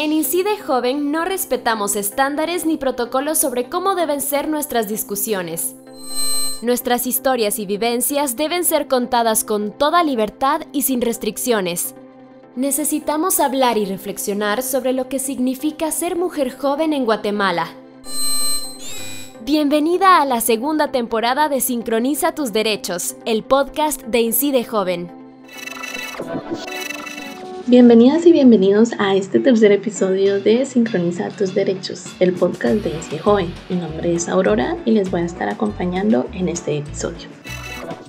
En 0.00 0.12
Incide 0.12 0.56
Joven 0.64 1.10
no 1.10 1.24
respetamos 1.24 1.96
estándares 1.96 2.64
ni 2.64 2.76
protocolos 2.76 3.36
sobre 3.36 3.68
cómo 3.68 3.96
deben 3.96 4.20
ser 4.20 4.46
nuestras 4.46 4.88
discusiones. 4.88 5.74
Nuestras 6.62 7.08
historias 7.08 7.58
y 7.58 7.66
vivencias 7.66 8.36
deben 8.36 8.64
ser 8.64 8.86
contadas 8.86 9.42
con 9.42 9.72
toda 9.72 10.04
libertad 10.04 10.60
y 10.70 10.82
sin 10.82 11.00
restricciones. 11.00 11.96
Necesitamos 12.54 13.40
hablar 13.40 13.76
y 13.76 13.86
reflexionar 13.86 14.62
sobre 14.62 14.92
lo 14.92 15.08
que 15.08 15.18
significa 15.18 15.90
ser 15.90 16.14
mujer 16.14 16.56
joven 16.56 16.92
en 16.92 17.04
Guatemala. 17.04 17.66
Bienvenida 19.40 20.22
a 20.22 20.26
la 20.26 20.40
segunda 20.40 20.92
temporada 20.92 21.48
de 21.48 21.60
Sincroniza 21.60 22.36
tus 22.36 22.52
Derechos, 22.52 23.16
el 23.24 23.42
podcast 23.42 24.00
de 24.02 24.20
Incide 24.20 24.62
Joven. 24.62 25.10
Bienvenidas 27.68 28.24
y 28.24 28.32
bienvenidos 28.32 28.92
a 28.98 29.14
este 29.14 29.40
tercer 29.40 29.72
episodio 29.72 30.40
de 30.40 30.64
Sincroniza 30.64 31.28
tus 31.28 31.54
Derechos, 31.54 32.06
el 32.18 32.32
podcast 32.32 32.76
de 32.76 32.88
Incide 32.96 33.18
Joven. 33.18 33.52
Mi 33.68 33.76
nombre 33.76 34.14
es 34.14 34.26
Aurora 34.26 34.78
y 34.86 34.92
les 34.92 35.10
voy 35.10 35.20
a 35.20 35.26
estar 35.26 35.50
acompañando 35.50 36.26
en 36.32 36.48
este 36.48 36.78
episodio. 36.78 37.37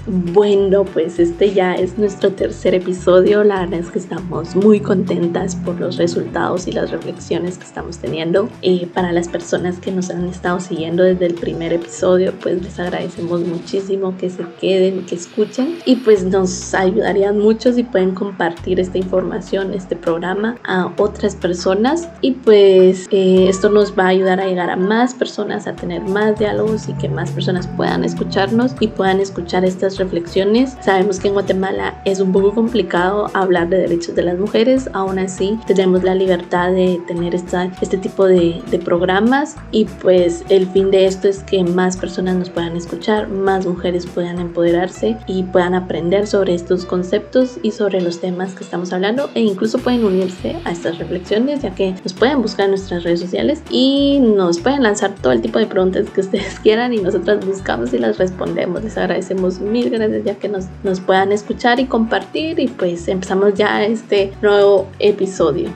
Bueno, 0.06 0.86
pues 0.86 1.20
este 1.20 1.54
ya 1.54 1.76
es 1.76 1.98
nuestro 1.98 2.32
tercer 2.32 2.74
episodio. 2.74 3.44
La 3.44 3.62
verdad 3.62 3.80
es 3.80 3.92
que 3.92 4.00
estamos 4.00 4.56
muy 4.56 4.80
contentas 4.80 5.56
por 5.56 5.80
los 5.80 5.98
resultados 5.98 6.68
y 6.68 6.72
las 6.72 6.92
reflexiones 6.92 7.58
que 7.58 7.66
estamos 7.66 8.00
teniendo. 8.00 8.50
Y 8.62 8.88
para 8.88 9.12
las 9.12 9.28
personas 9.28 9.80
que 9.80 9.92
nos 9.92 10.10
han 10.10 10.28
estado 10.28 10.60
siguiendo 10.60 11.04
desde 11.04 11.28
el 11.28 11.36
primer 11.36 11.74
episodio, 11.74 12.34
pues 12.42 12.62
les 12.62 12.80
agradecemos 12.80 13.42
muchísimo 13.42 14.18
que 14.18 14.30
se 14.30 14.44
queden, 14.60 15.06
que 15.06 15.16
escuchen 15.16 15.78
y 15.86 15.98
pues 15.98 16.24
nos 16.24 16.74
ayudarían 16.74 17.38
mucho 17.38 17.72
si 17.74 17.84
pueden 17.84 18.16
compartir 18.16 18.80
esta 18.80 18.98
información, 18.98 19.74
este 19.74 19.96
programa 19.96 20.58
a 20.64 20.92
otras 20.98 21.36
personas 21.36 22.10
y 22.22 22.32
pues 22.32 23.08
eh, 23.12 23.48
esto 23.48 23.70
nos 23.70 23.98
va 23.98 24.06
a 24.06 24.10
ayudar 24.10 24.40
a 24.40 24.48
llegar 24.48 24.70
a 24.70 24.76
más 24.76 25.14
personas, 25.14 25.68
a 25.68 25.76
tener 25.76 26.02
más 26.02 26.40
diálogos 26.40 26.90
y 26.90 26.94
que 26.94 27.10
más 27.10 27.32
personas 27.32 27.68
puedan 27.68 28.04
escucharnos 28.04 28.76
y 28.80 28.88
puedan 28.88 29.20
escuchar 29.20 29.66
estas 29.70 29.98
reflexiones. 29.98 30.76
Sabemos 30.82 31.20
que 31.20 31.30
en 31.30 31.34
Guatemala 31.34 32.02
es 32.06 32.20
un 32.20 32.32
poco 32.32 32.54
complicado 32.54 33.30
hablar 33.34 33.70
de 33.70 33.78
derechos 33.78 34.16
de 34.16 34.24
las 34.24 34.38
mujeres, 34.38 34.90
aún 34.94 35.20
así 35.20 35.58
tenemos 35.68 36.04
la 36.04 36.16
libertad 36.16 36.72
de 36.72 37.00
tener 37.08 37.36
esta, 37.36 37.72
este 37.82 37.98
tipo 37.98 38.26
de, 38.26 38.62
de 38.70 38.80
programas 38.80 39.56
y 39.72 39.86
pues 39.86 40.44
el 40.50 40.68
fin 40.68 40.92
de 40.92 41.06
esto 41.06 41.28
es 41.28 41.44
que 41.44 41.64
más 41.64 41.98
personas 41.98 42.36
nos 42.36 42.50
puedan 42.50 42.76
escuchar, 42.76 43.30
más 43.30 43.66
mujeres 43.66 44.06
puedan 44.06 44.40
empoderarse 44.40 45.18
y 45.28 45.44
puedan 45.44 45.74
aprender 45.74 46.28
sobre 46.28 46.54
estos 46.54 46.86
conceptos 46.86 47.58
y 47.64 47.72
sobre 47.72 48.02
los 48.02 48.20
temas 48.20 48.54
que 48.54 48.64
estamos 48.64 48.92
hablando 48.94 49.30
e 49.36 49.42
incluso 49.42 49.78
pueden 49.80 50.04
unirse 50.04 50.56
a 50.66 50.72
estas 50.72 50.98
reflexiones 50.98 51.62
ya 51.62 51.74
que 51.76 51.96
nos 52.04 52.14
pueden 52.14 52.42
buscar 52.42 52.66
en 52.66 52.72
nuestras 52.72 53.04
redes 53.04 53.20
sociales 53.20 53.62
y 53.70 54.20
nos 54.20 54.60
pueden 54.60 54.84
lanzar 54.84 55.16
todo 55.16 55.34
el 55.34 55.42
tipo 55.42 55.60
de 55.60 55.68
preguntas 55.68 56.10
que 56.10 56.22
ustedes 56.22 56.60
quieran 56.64 56.94
y 56.94 56.98
nosotras 56.98 57.46
buscamos 57.46 57.94
y 57.94 57.98
las 57.98 58.18
respondemos. 58.18 58.84
Les 58.84 58.98
agradecemos 58.98 59.59
mil 59.60 59.90
gracias 59.90 60.24
ya 60.24 60.36
que 60.36 60.50
nos, 60.50 60.66
nos 60.84 61.00
puedan 61.00 61.32
escuchar 61.32 61.80
y 61.80 61.86
compartir 61.86 62.60
y 62.60 62.68
pues 62.68 63.08
empezamos 63.08 63.54
ya 63.54 63.84
este 63.84 64.32
nuevo 64.42 64.88
episodio. 65.00 65.70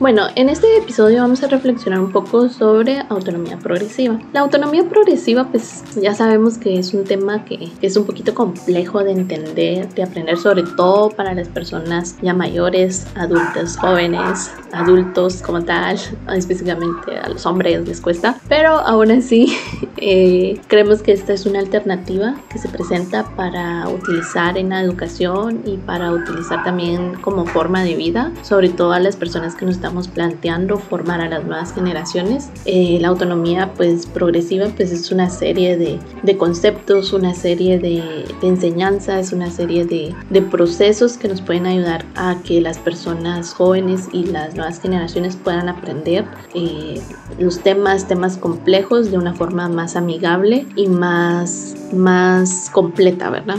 Bueno, 0.00 0.28
en 0.36 0.48
este 0.48 0.76
episodio 0.76 1.22
vamos 1.22 1.42
a 1.42 1.48
reflexionar 1.48 1.98
un 1.98 2.12
poco 2.12 2.48
sobre 2.48 3.00
autonomía 3.08 3.58
progresiva. 3.58 4.20
La 4.32 4.40
autonomía 4.40 4.88
progresiva, 4.88 5.48
pues 5.50 5.82
ya 6.00 6.14
sabemos 6.14 6.56
que 6.56 6.78
es 6.78 6.94
un 6.94 7.02
tema 7.02 7.44
que 7.44 7.72
es 7.82 7.96
un 7.96 8.06
poquito 8.06 8.32
complejo 8.32 9.02
de 9.02 9.10
entender, 9.10 9.92
de 9.92 10.02
aprender, 10.04 10.36
sobre 10.36 10.62
todo 10.62 11.10
para 11.10 11.34
las 11.34 11.48
personas 11.48 12.16
ya 12.22 12.32
mayores, 12.32 13.08
adultos, 13.16 13.76
jóvenes, 13.76 14.52
adultos 14.70 15.42
como 15.42 15.64
tal, 15.64 15.98
específicamente 16.32 17.18
a 17.18 17.28
los 17.28 17.44
hombres 17.44 17.84
les 17.88 18.00
cuesta, 18.00 18.38
pero 18.48 18.74
aún 18.74 19.10
así 19.10 19.52
eh, 20.00 20.60
creemos 20.66 21.02
que 21.02 21.12
esta 21.12 21.32
es 21.32 21.46
una 21.46 21.58
alternativa 21.58 22.36
que 22.50 22.58
se 22.58 22.68
presenta 22.68 23.24
para 23.36 23.88
utilizar 23.88 24.56
en 24.58 24.70
la 24.70 24.82
educación 24.82 25.62
y 25.64 25.76
para 25.76 26.12
utilizar 26.12 26.64
también 26.64 27.14
como 27.20 27.46
forma 27.46 27.82
de 27.84 27.94
vida, 27.94 28.32
sobre 28.42 28.68
todo 28.68 28.92
a 28.92 29.00
las 29.00 29.16
personas 29.16 29.54
que 29.54 29.66
nos 29.66 29.76
estamos 29.76 30.08
planteando 30.08 30.78
formar 30.78 31.20
a 31.20 31.28
las 31.28 31.44
nuevas 31.44 31.72
generaciones. 31.72 32.50
Eh, 32.64 32.98
la 33.00 33.08
autonomía 33.08 33.72
pues 33.76 34.06
progresiva 34.06 34.68
pues 34.76 34.92
es 34.92 35.10
una 35.10 35.30
serie 35.30 35.76
de, 35.76 35.98
de 36.22 36.36
conceptos, 36.36 37.12
una 37.12 37.34
serie 37.34 37.78
de, 37.78 38.24
de, 38.40 38.48
enseñanzas, 38.48 39.32
una 39.32 39.50
serie 39.50 39.84
de, 39.84 40.14
de 40.30 40.42
procesos 40.42 41.16
que 41.16 41.28
nos 41.28 41.40
pueden 41.40 41.66
ayudar 41.66 42.04
a 42.16 42.36
que 42.44 42.60
las 42.60 42.78
personas 42.78 43.52
jóvenes 43.52 44.08
y 44.12 44.24
las 44.24 44.54
nuevas 44.54 44.80
generaciones 44.80 45.36
puedan 45.36 45.68
aprender 45.68 46.24
eh, 46.54 47.00
los 47.38 47.60
temas, 47.60 48.08
temas 48.08 48.36
complejos 48.36 49.10
de 49.10 49.18
una 49.18 49.34
forma 49.34 49.68
más 49.68 49.87
amigable 49.96 50.66
y 50.76 50.88
más, 50.88 51.76
más 51.92 52.70
completa, 52.70 53.30
¿verdad? 53.30 53.58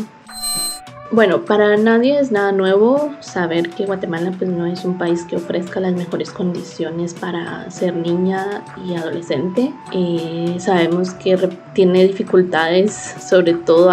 Bueno, 1.12 1.44
para 1.44 1.76
nadie 1.76 2.20
es 2.20 2.32
nada 2.32 2.52
nuevo 2.52 3.16
saber 3.20 3.72
que 3.72 3.88
Guatemala 3.88 4.32
pues 4.38 4.48
no 4.48 4.68
es 4.68 4.86
un 4.86 5.00
país 5.00 5.24
que 5.24 5.38
ofrezca 5.38 5.80
las 5.80 5.94
mejores 5.94 6.30
condiciones 6.30 7.16
para 7.16 7.70
ser 7.72 7.96
niña 7.96 8.64
y 8.86 8.94
adolescente. 8.94 9.74
Eh, 9.92 10.58
sabemos 10.60 11.16
que 11.16 11.36
tiene 11.74 12.06
dificultades 12.06 12.94
sobre 13.28 13.56
todo 13.56 13.92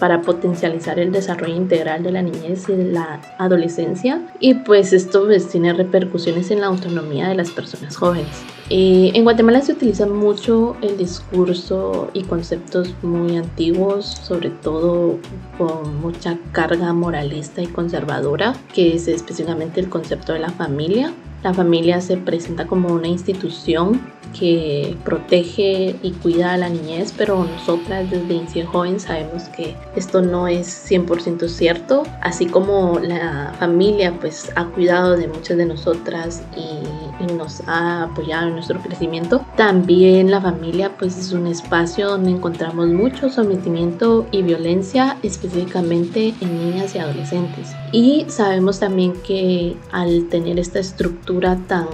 para 0.00 0.22
potencializar 0.22 0.98
el 0.98 1.12
desarrollo 1.12 1.54
integral 1.54 2.02
de 2.02 2.10
la 2.10 2.22
niñez 2.22 2.68
y 2.68 2.72
de 2.72 2.90
la 2.90 3.20
adolescencia 3.38 4.22
y 4.40 4.54
pues 4.54 4.92
esto 4.92 5.24
pues, 5.24 5.48
tiene 5.48 5.72
repercusiones 5.72 6.50
en 6.50 6.62
la 6.62 6.66
autonomía 6.66 7.28
de 7.28 7.36
las 7.36 7.52
personas 7.52 7.96
jóvenes. 7.96 8.55
Eh, 8.68 9.12
en 9.14 9.22
Guatemala 9.22 9.60
se 9.60 9.72
utiliza 9.72 10.06
mucho 10.06 10.76
el 10.82 10.98
discurso 10.98 12.10
y 12.14 12.24
conceptos 12.24 12.94
muy 13.02 13.36
antiguos, 13.36 14.06
sobre 14.06 14.50
todo 14.50 15.18
con 15.56 16.00
mucha 16.00 16.36
carga 16.50 16.92
moralista 16.92 17.62
y 17.62 17.68
conservadora, 17.68 18.56
que 18.74 18.96
es 18.96 19.06
específicamente 19.06 19.78
el 19.78 19.88
concepto 19.88 20.32
de 20.32 20.40
la 20.40 20.50
familia. 20.50 21.12
La 21.44 21.54
familia 21.54 22.00
se 22.00 22.16
presenta 22.16 22.66
como 22.66 22.88
una 22.88 23.06
institución 23.06 24.00
que 24.36 24.96
protege 25.04 25.94
y 26.02 26.10
cuida 26.10 26.54
a 26.54 26.56
la 26.56 26.68
niñez, 26.68 27.14
pero 27.16 27.44
nosotras 27.44 28.10
desde 28.10 28.34
Incio 28.34 28.66
Joven 28.66 28.98
sabemos 28.98 29.44
que 29.44 29.76
esto 29.94 30.22
no 30.22 30.48
es 30.48 30.90
100% 30.90 31.48
cierto, 31.48 32.02
así 32.20 32.46
como 32.46 32.98
la 32.98 33.54
familia 33.60 34.18
pues 34.20 34.50
ha 34.56 34.64
cuidado 34.66 35.16
de 35.16 35.28
muchas 35.28 35.56
de 35.56 35.66
nosotras 35.66 36.42
y, 36.56 37.05
y, 37.20 37.32
nos 37.32 37.62
ha 37.66 38.04
apoyado 38.04 38.48
en 38.48 38.54
nuestro 38.54 38.80
crecimiento, 38.80 39.44
también 39.56 40.30
la 40.30 40.40
familia 40.40 40.96
pues 40.96 41.16
es 41.18 41.32
un 41.32 41.46
espacio 41.46 42.08
donde 42.08 42.30
encontramos 42.30 42.88
mucho 42.88 43.28
sometimiento 43.28 44.26
y 44.30 44.42
violencia 44.42 45.18
específicamente 45.22 46.34
en 46.40 46.70
niñas 46.70 46.94
y 46.94 46.98
adolescentes. 46.98 47.74
Y 47.92 48.24
sabemos 48.28 48.80
también 48.80 49.14
que 49.22 49.76
al 49.92 50.28
tener 50.28 50.58
esta 50.58 50.78
estructura 50.78 51.56
tan 51.66 51.86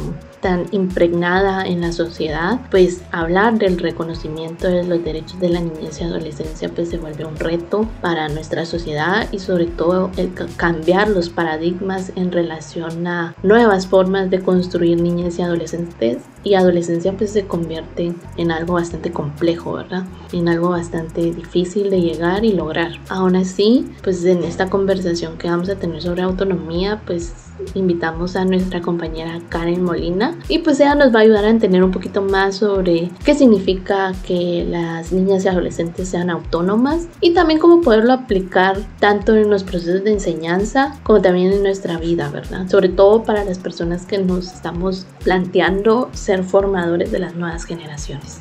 tan 0.42 0.66
impregnada 0.72 1.64
en 1.64 1.80
la 1.80 1.92
sociedad, 1.92 2.60
pues 2.70 3.00
hablar 3.12 3.58
del 3.58 3.78
reconocimiento 3.78 4.68
de 4.68 4.84
los 4.84 5.02
derechos 5.02 5.40
de 5.40 5.48
la 5.48 5.60
niñez 5.60 6.00
y 6.00 6.04
adolescencia 6.04 6.68
pues 6.68 6.90
se 6.90 6.98
vuelve 6.98 7.24
un 7.24 7.36
reto 7.36 7.88
para 8.02 8.28
nuestra 8.28 8.66
sociedad 8.66 9.28
y 9.32 9.38
sobre 9.38 9.66
todo 9.66 10.10
el 10.16 10.32
cambiar 10.56 11.08
los 11.08 11.30
paradigmas 11.30 12.12
en 12.16 12.32
relación 12.32 13.06
a 13.06 13.34
nuevas 13.42 13.86
formas 13.86 14.28
de 14.28 14.40
construir 14.40 15.00
niñez 15.00 15.38
y 15.38 15.42
adolescentes 15.42 16.18
y 16.44 16.54
adolescencia 16.54 17.12
pues 17.16 17.30
se 17.30 17.46
convierte 17.46 18.12
en 18.36 18.50
algo 18.50 18.74
bastante 18.74 19.12
complejo, 19.12 19.74
¿verdad? 19.74 20.04
En 20.32 20.48
algo 20.48 20.70
bastante 20.70 21.32
difícil 21.32 21.88
de 21.88 22.00
llegar 22.00 22.44
y 22.44 22.52
lograr. 22.52 22.92
Aún 23.08 23.36
así, 23.36 23.86
pues 24.02 24.24
en 24.24 24.42
esta 24.42 24.68
conversación 24.68 25.38
que 25.38 25.48
vamos 25.48 25.68
a 25.68 25.76
tener 25.76 26.02
sobre 26.02 26.22
autonomía, 26.22 27.00
pues 27.06 27.32
invitamos 27.74 28.36
a 28.36 28.44
nuestra 28.44 28.80
compañera 28.80 29.40
Karen 29.48 29.84
Molina 29.84 30.38
y 30.48 30.58
pues 30.58 30.80
ella 30.80 30.94
nos 30.94 31.14
va 31.14 31.20
a 31.20 31.22
ayudar 31.22 31.44
a 31.44 31.50
entender 31.50 31.82
un 31.82 31.90
poquito 31.90 32.22
más 32.22 32.56
sobre 32.56 33.10
qué 33.24 33.34
significa 33.34 34.12
que 34.26 34.66
las 34.68 35.12
niñas 35.12 35.44
y 35.44 35.48
adolescentes 35.48 36.08
sean 36.08 36.30
autónomas 36.30 37.08
y 37.20 37.34
también 37.34 37.60
cómo 37.60 37.80
poderlo 37.80 38.12
aplicar 38.12 38.78
tanto 39.00 39.34
en 39.36 39.50
los 39.50 39.64
procesos 39.64 40.04
de 40.04 40.12
enseñanza 40.12 40.98
como 41.02 41.20
también 41.20 41.52
en 41.52 41.62
nuestra 41.62 41.98
vida, 41.98 42.28
¿verdad? 42.30 42.68
Sobre 42.68 42.88
todo 42.88 43.22
para 43.24 43.44
las 43.44 43.58
personas 43.58 44.06
que 44.06 44.18
nos 44.18 44.52
estamos 44.52 45.06
planteando 45.24 46.10
ser 46.12 46.44
formadores 46.44 47.10
de 47.10 47.18
las 47.18 47.34
nuevas 47.34 47.64
generaciones. 47.64 48.38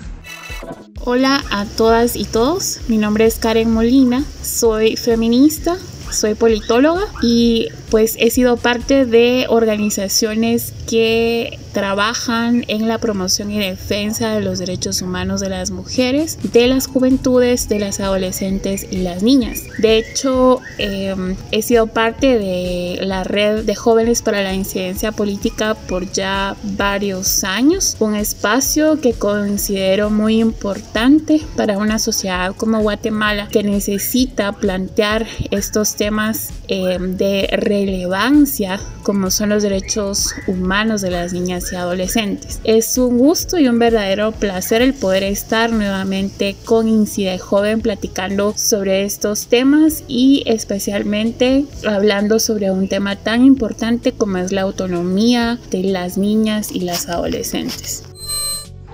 Hola 1.04 1.44
a 1.50 1.66
todas 1.66 2.16
y 2.16 2.26
todos, 2.26 2.82
mi 2.88 2.98
nombre 2.98 3.26
es 3.26 3.40
Karen 3.40 3.74
Molina, 3.74 4.24
soy 4.44 4.96
feminista, 4.96 5.78
soy 6.12 6.36
politóloga 6.36 7.04
y 7.22 7.68
pues 7.90 8.16
he 8.20 8.32
sido 8.32 8.58
parte 8.58 9.06
de 9.06 9.46
organizaciones 9.50 10.74
que 10.90 11.60
trabajan 11.74 12.66
en 12.68 12.88
la 12.88 12.98
promoción 12.98 13.52
y 13.52 13.60
defensa 13.60 14.34
de 14.34 14.42
los 14.42 14.60
derechos 14.60 15.02
humanos 15.02 15.42
de 15.42 15.50
las 15.50 15.72
mujeres, 15.72 16.38
de 16.52 16.68
las 16.68 16.88
juventudes, 16.88 17.70
de 17.70 17.80
las 17.80 18.00
adolescentes 18.00 18.88
y 18.92 18.98
las 18.98 19.24
niñas. 19.24 19.64
De 19.78 19.98
hecho, 19.98 20.62
em, 20.78 21.36
he 21.52 21.62
sido 21.62 21.88
parte 21.88 22.38
de 22.38 23.00
la 23.02 23.24
red 23.24 23.64
de 23.64 23.76
jóvenes 23.76 24.22
para 24.22 24.42
la 24.42 24.54
incidencia 24.54 25.12
política 25.12 25.76
por 25.76 26.12
ya 26.12 26.56
varios 26.64 27.44
años, 27.44 27.96
un 28.00 28.16
espacio 28.16 29.00
que 29.00 29.14
considero 29.14 30.10
muy 30.10 30.40
importante 30.40 31.42
para 31.56 31.78
una 31.78 32.00
sociedad 32.00 32.56
como 32.56 32.82
Guatemala 32.82 33.48
que 33.50 33.64
necesita 33.64 34.54
plantear 34.54 35.26
estos 35.52 35.96
temas 36.02 36.50
em, 36.68 37.16
de 37.16 37.48
relevancia 37.52 38.80
como 39.04 39.30
son 39.30 39.50
los 39.50 39.62
derechos 39.62 40.34
humanos 40.48 41.02
de 41.02 41.12
las 41.12 41.32
niñas 41.32 41.72
y 41.72 41.76
adolescentes. 41.76 42.60
Es 42.64 42.98
un 42.98 43.20
gusto 43.20 43.60
y 43.60 43.68
un 43.68 43.78
verdadero 43.78 44.32
placer 44.32 44.82
el 44.82 44.96
poder 44.96 45.22
estar 45.22 45.72
nuevamente 45.72 46.56
con 46.66 46.88
Incide 46.88 47.38
Joven 47.38 47.82
platicando 47.82 48.56
sobre 48.58 49.04
estos 49.04 49.46
temas 49.46 50.04
y 50.08 50.42
especialmente 50.48 51.66
hablando 51.88 52.40
sobre 52.40 52.72
un 52.72 52.88
tema 52.88 53.16
tan 53.16 53.46
importante 53.46 54.12
como 54.12 54.38
es 54.38 54.52
la 54.52 54.62
autonomía 54.62 55.60
de 55.70 55.84
las 55.84 56.18
niñas 56.18 56.72
y 56.72 56.80
las 56.80 57.10
adolescentes. 57.10 58.11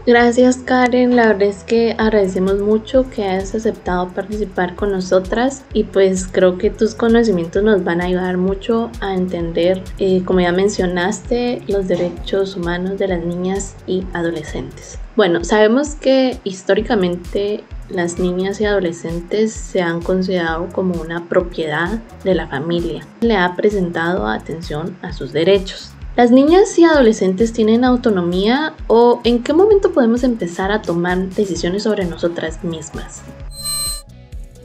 Gracias 0.07 0.59
Karen, 0.59 1.17
la 1.17 1.27
verdad 1.27 1.49
es 1.49 1.65
que 1.65 1.93
agradecemos 1.97 2.59
mucho 2.61 3.09
que 3.09 3.25
hayas 3.25 3.53
aceptado 3.53 4.07
participar 4.07 4.73
con 4.75 4.93
nosotras 4.93 5.65
y 5.73 5.83
pues 5.83 6.29
creo 6.31 6.57
que 6.57 6.69
tus 6.69 6.95
conocimientos 6.95 7.61
nos 7.61 7.83
van 7.83 7.99
a 7.99 8.05
ayudar 8.05 8.37
mucho 8.37 8.89
a 9.01 9.13
entender, 9.13 9.83
eh, 9.99 10.23
como 10.23 10.39
ya 10.39 10.53
mencionaste, 10.53 11.61
los 11.67 11.89
derechos 11.89 12.55
humanos 12.55 12.97
de 12.97 13.09
las 13.09 13.25
niñas 13.25 13.75
y 13.85 14.05
adolescentes. 14.13 14.97
Bueno, 15.17 15.43
sabemos 15.43 15.95
que 15.95 16.39
históricamente 16.45 17.65
las 17.89 18.17
niñas 18.17 18.61
y 18.61 18.65
adolescentes 18.65 19.51
se 19.51 19.81
han 19.81 20.01
considerado 20.01 20.69
como 20.71 21.01
una 21.01 21.27
propiedad 21.27 22.01
de 22.23 22.33
la 22.33 22.47
familia. 22.47 23.05
Le 23.19 23.35
ha 23.35 23.57
presentado 23.57 24.25
atención 24.25 24.95
a 25.01 25.11
sus 25.11 25.33
derechos. 25.33 25.96
¿Las 26.17 26.31
niñas 26.31 26.79
y 26.79 26.83
adolescentes 26.83 27.53
tienen 27.53 27.85
autonomía 27.85 28.73
o 28.87 29.21
en 29.23 29.43
qué 29.43 29.53
momento 29.53 29.91
podemos 29.91 30.23
empezar 30.23 30.71
a 30.71 30.81
tomar 30.81 31.29
decisiones 31.29 31.83
sobre 31.83 32.05
nosotras 32.05 32.63
mismas? 32.63 33.21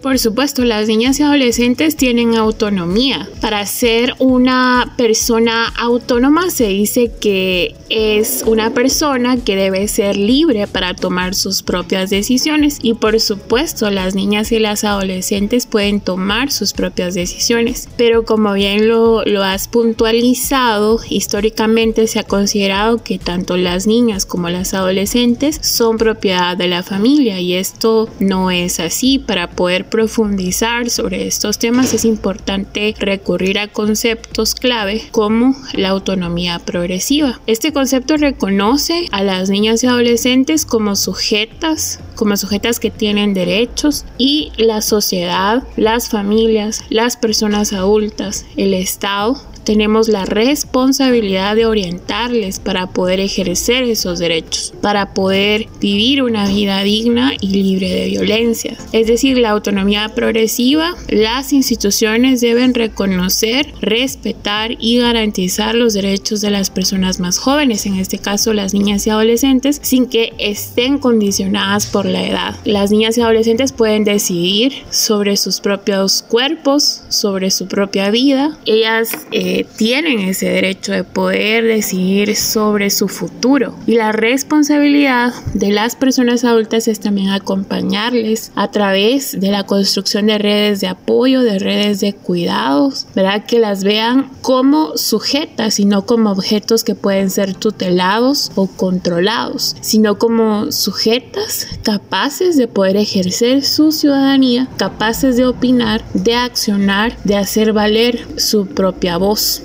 Por 0.02 0.18
supuesto, 0.18 0.64
las 0.64 0.88
niñas 0.88 1.20
y 1.20 1.22
adolescentes 1.22 1.96
tienen 1.96 2.34
autonomía. 2.34 3.28
Para 3.40 3.64
ser 3.66 4.14
una 4.18 4.94
persona 4.96 5.68
autónoma 5.78 6.50
se 6.50 6.66
dice 6.66 7.12
que 7.20 7.76
es 7.88 8.42
una 8.46 8.74
persona 8.74 9.36
que 9.36 9.54
debe 9.54 9.86
ser 9.86 10.16
libre 10.16 10.66
para 10.66 10.94
tomar 10.94 11.36
sus 11.36 11.62
propias 11.62 12.10
decisiones 12.10 12.78
y 12.82 12.94
por 12.94 13.20
supuesto 13.20 13.90
las 13.90 14.14
niñas 14.14 14.50
y 14.50 14.58
las 14.58 14.82
adolescentes 14.82 15.66
pueden 15.66 16.00
tomar 16.00 16.50
sus 16.50 16.72
propias 16.72 17.14
decisiones. 17.14 17.88
Pero 17.96 18.24
como 18.24 18.54
bien 18.54 18.88
lo, 18.88 19.22
has 19.42 19.68
puntualizado, 19.68 20.98
históricamente 21.08 22.08
se 22.08 22.18
ha 22.18 22.24
considerado 22.24 23.04
que 23.04 23.18
tanto 23.18 23.56
las 23.56 23.86
niñas 23.86 24.26
como 24.26 24.48
las 24.48 24.74
adolescentes 24.74 25.60
son 25.62 25.96
propiedad 25.96 26.56
de 26.56 26.68
la 26.68 26.82
familia 26.82 27.38
y 27.38 27.54
esto 27.54 28.08
no 28.18 28.50
es 28.50 28.80
así 28.80 29.18
para 29.18 29.50
poder 29.50 29.91
profundizar 29.92 30.88
sobre 30.88 31.26
estos 31.26 31.58
temas 31.58 31.92
es 31.92 32.06
importante 32.06 32.94
recurrir 32.98 33.58
a 33.58 33.68
conceptos 33.68 34.54
clave 34.54 35.02
como 35.10 35.54
la 35.74 35.90
autonomía 35.90 36.58
progresiva. 36.60 37.40
Este 37.46 37.74
concepto 37.74 38.16
reconoce 38.16 39.06
a 39.12 39.22
las 39.22 39.50
niñas 39.50 39.84
y 39.84 39.88
adolescentes 39.88 40.64
como 40.64 40.96
sujetas, 40.96 42.00
como 42.16 42.38
sujetas 42.38 42.80
que 42.80 42.90
tienen 42.90 43.34
derechos 43.34 44.06
y 44.16 44.52
la 44.56 44.80
sociedad, 44.80 45.62
las 45.76 46.08
familias, 46.08 46.82
las 46.88 47.18
personas 47.18 47.74
adultas, 47.74 48.46
el 48.56 48.72
Estado 48.72 49.52
tenemos 49.64 50.08
la 50.08 50.24
responsabilidad 50.72 51.54
de 51.54 51.66
orientarles 51.66 52.58
para 52.58 52.86
poder 52.86 53.20
ejercer 53.20 53.82
esos 53.84 54.18
derechos, 54.18 54.72
para 54.80 55.12
poder 55.12 55.66
vivir 55.82 56.22
una 56.22 56.48
vida 56.48 56.82
digna 56.82 57.34
y 57.42 57.48
libre 57.48 57.90
de 57.90 58.06
violencia. 58.06 58.78
Es 58.92 59.06
decir, 59.06 59.36
la 59.36 59.50
autonomía 59.50 60.08
progresiva, 60.14 60.94
las 61.08 61.52
instituciones 61.52 62.40
deben 62.40 62.72
reconocer, 62.72 63.70
respetar 63.82 64.70
y 64.80 64.96
garantizar 64.96 65.74
los 65.74 65.92
derechos 65.92 66.40
de 66.40 66.50
las 66.50 66.70
personas 66.70 67.20
más 67.20 67.36
jóvenes, 67.36 67.84
en 67.84 67.96
este 67.96 68.16
caso 68.16 68.54
las 68.54 68.72
niñas 68.72 69.06
y 69.06 69.10
adolescentes, 69.10 69.78
sin 69.82 70.06
que 70.06 70.32
estén 70.38 70.96
condicionadas 70.96 71.84
por 71.84 72.06
la 72.06 72.26
edad. 72.26 72.56
Las 72.64 72.90
niñas 72.90 73.18
y 73.18 73.20
adolescentes 73.20 73.72
pueden 73.72 74.04
decidir 74.04 74.72
sobre 74.88 75.36
sus 75.36 75.60
propios 75.60 76.22
cuerpos, 76.22 77.02
sobre 77.10 77.50
su 77.50 77.68
propia 77.68 78.10
vida. 78.10 78.56
Ellas 78.64 79.10
eh, 79.32 79.66
tienen 79.76 80.20
ese 80.20 80.46
derecho 80.46 80.61
de 80.62 81.02
poder 81.02 81.64
decidir 81.64 82.36
sobre 82.36 82.90
su 82.90 83.08
futuro. 83.08 83.74
Y 83.84 83.96
la 83.96 84.12
responsabilidad 84.12 85.34
de 85.54 85.72
las 85.72 85.96
personas 85.96 86.44
adultas 86.44 86.86
es 86.86 87.00
también 87.00 87.30
acompañarles 87.30 88.52
a 88.54 88.70
través 88.70 89.40
de 89.40 89.50
la 89.50 89.64
construcción 89.64 90.26
de 90.26 90.38
redes 90.38 90.80
de 90.80 90.86
apoyo, 90.86 91.42
de 91.42 91.58
redes 91.58 91.98
de 91.98 92.12
cuidados, 92.12 93.08
¿verdad? 93.16 93.44
Que 93.44 93.58
las 93.58 93.82
vean 93.82 94.30
como 94.40 94.96
sujetas 94.96 95.80
y 95.80 95.84
no 95.84 96.06
como 96.06 96.30
objetos 96.30 96.84
que 96.84 96.94
pueden 96.94 97.30
ser 97.30 97.54
tutelados 97.54 98.52
o 98.54 98.68
controlados, 98.68 99.74
sino 99.80 100.16
como 100.18 100.70
sujetas 100.70 101.66
capaces 101.82 102.56
de 102.56 102.68
poder 102.68 102.96
ejercer 102.96 103.64
su 103.64 103.90
ciudadanía, 103.90 104.68
capaces 104.76 105.36
de 105.36 105.46
opinar, 105.46 106.04
de 106.14 106.36
accionar, 106.36 107.16
de 107.24 107.36
hacer 107.36 107.72
valer 107.72 108.24
su 108.36 108.66
propia 108.66 109.16
voz. 109.16 109.62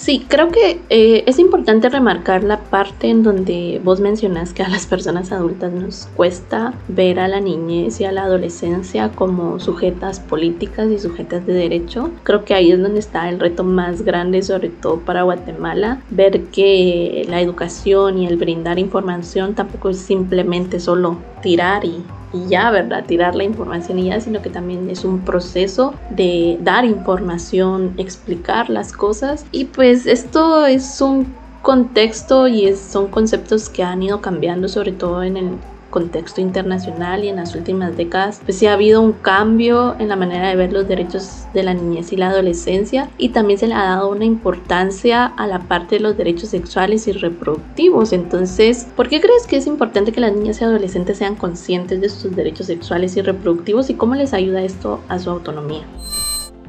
Sí, 0.00 0.24
creo 0.26 0.48
que 0.48 0.80
eh, 0.88 1.24
es 1.26 1.38
importante 1.38 1.90
remarcar 1.90 2.42
la 2.42 2.58
parte 2.60 3.10
en 3.10 3.22
donde 3.22 3.82
vos 3.84 4.00
mencionas 4.00 4.54
que 4.54 4.62
a 4.62 4.68
las 4.70 4.86
personas 4.86 5.30
adultas 5.30 5.74
nos 5.74 6.08
cuesta 6.16 6.72
ver 6.88 7.20
a 7.20 7.28
la 7.28 7.38
niñez 7.38 8.00
y 8.00 8.06
a 8.06 8.10
la 8.10 8.22
adolescencia 8.22 9.10
como 9.10 9.60
sujetas 9.60 10.18
políticas 10.18 10.90
y 10.90 10.98
sujetas 10.98 11.44
de 11.44 11.52
derecho. 11.52 12.12
Creo 12.22 12.46
que 12.46 12.54
ahí 12.54 12.72
es 12.72 12.80
donde 12.80 12.98
está 12.98 13.28
el 13.28 13.38
reto 13.38 13.62
más 13.62 14.00
grande, 14.00 14.42
sobre 14.42 14.70
todo 14.70 15.00
para 15.00 15.24
Guatemala, 15.24 16.00
ver 16.08 16.44
que 16.44 17.26
la 17.28 17.42
educación 17.42 18.16
y 18.16 18.26
el 18.26 18.38
brindar 18.38 18.78
información 18.78 19.54
tampoco 19.54 19.90
es 19.90 19.98
simplemente 19.98 20.80
solo 20.80 21.18
tirar 21.42 21.84
y 21.84 22.02
y 22.32 22.48
ya, 22.48 22.70
¿verdad? 22.70 23.04
Tirar 23.06 23.34
la 23.34 23.44
información 23.44 23.98
y 23.98 24.06
ya, 24.06 24.20
sino 24.20 24.42
que 24.42 24.50
también 24.50 24.88
es 24.90 25.04
un 25.04 25.20
proceso 25.20 25.94
de 26.10 26.58
dar 26.62 26.84
información, 26.84 27.94
explicar 27.96 28.70
las 28.70 28.92
cosas. 28.92 29.44
Y 29.52 29.66
pues 29.66 30.06
esto 30.06 30.66
es 30.66 31.00
un 31.00 31.34
contexto 31.62 32.48
y 32.48 32.74
son 32.74 33.08
conceptos 33.08 33.68
que 33.68 33.82
han 33.82 34.02
ido 34.02 34.20
cambiando, 34.20 34.68
sobre 34.68 34.92
todo 34.92 35.22
en 35.22 35.36
el 35.36 35.50
contexto 35.90 36.40
internacional 36.40 37.24
y 37.24 37.28
en 37.28 37.36
las 37.36 37.54
últimas 37.54 37.96
décadas, 37.96 38.40
pues 38.44 38.58
sí 38.58 38.66
ha 38.66 38.74
habido 38.74 39.00
un 39.00 39.12
cambio 39.12 39.96
en 39.98 40.08
la 40.08 40.16
manera 40.16 40.48
de 40.48 40.56
ver 40.56 40.72
los 40.72 40.88
derechos 40.88 41.46
de 41.52 41.62
la 41.62 41.74
niñez 41.74 42.12
y 42.12 42.16
la 42.16 42.28
adolescencia 42.28 43.10
y 43.18 43.30
también 43.30 43.58
se 43.58 43.66
le 43.66 43.74
ha 43.74 43.84
dado 43.84 44.10
una 44.10 44.24
importancia 44.24 45.26
a 45.26 45.46
la 45.46 45.60
parte 45.60 45.96
de 45.96 46.02
los 46.02 46.16
derechos 46.16 46.50
sexuales 46.50 47.06
y 47.08 47.12
reproductivos. 47.12 48.12
Entonces, 48.12 48.86
¿por 48.96 49.08
qué 49.08 49.20
crees 49.20 49.46
que 49.46 49.56
es 49.56 49.66
importante 49.66 50.12
que 50.12 50.20
las 50.20 50.34
niñas 50.34 50.60
y 50.60 50.64
adolescentes 50.64 51.18
sean 51.18 51.36
conscientes 51.36 52.00
de 52.00 52.08
sus 52.08 52.34
derechos 52.34 52.66
sexuales 52.66 53.16
y 53.16 53.22
reproductivos 53.22 53.90
y 53.90 53.94
cómo 53.94 54.14
les 54.14 54.32
ayuda 54.32 54.62
esto 54.62 55.00
a 55.08 55.18
su 55.18 55.30
autonomía? 55.30 55.84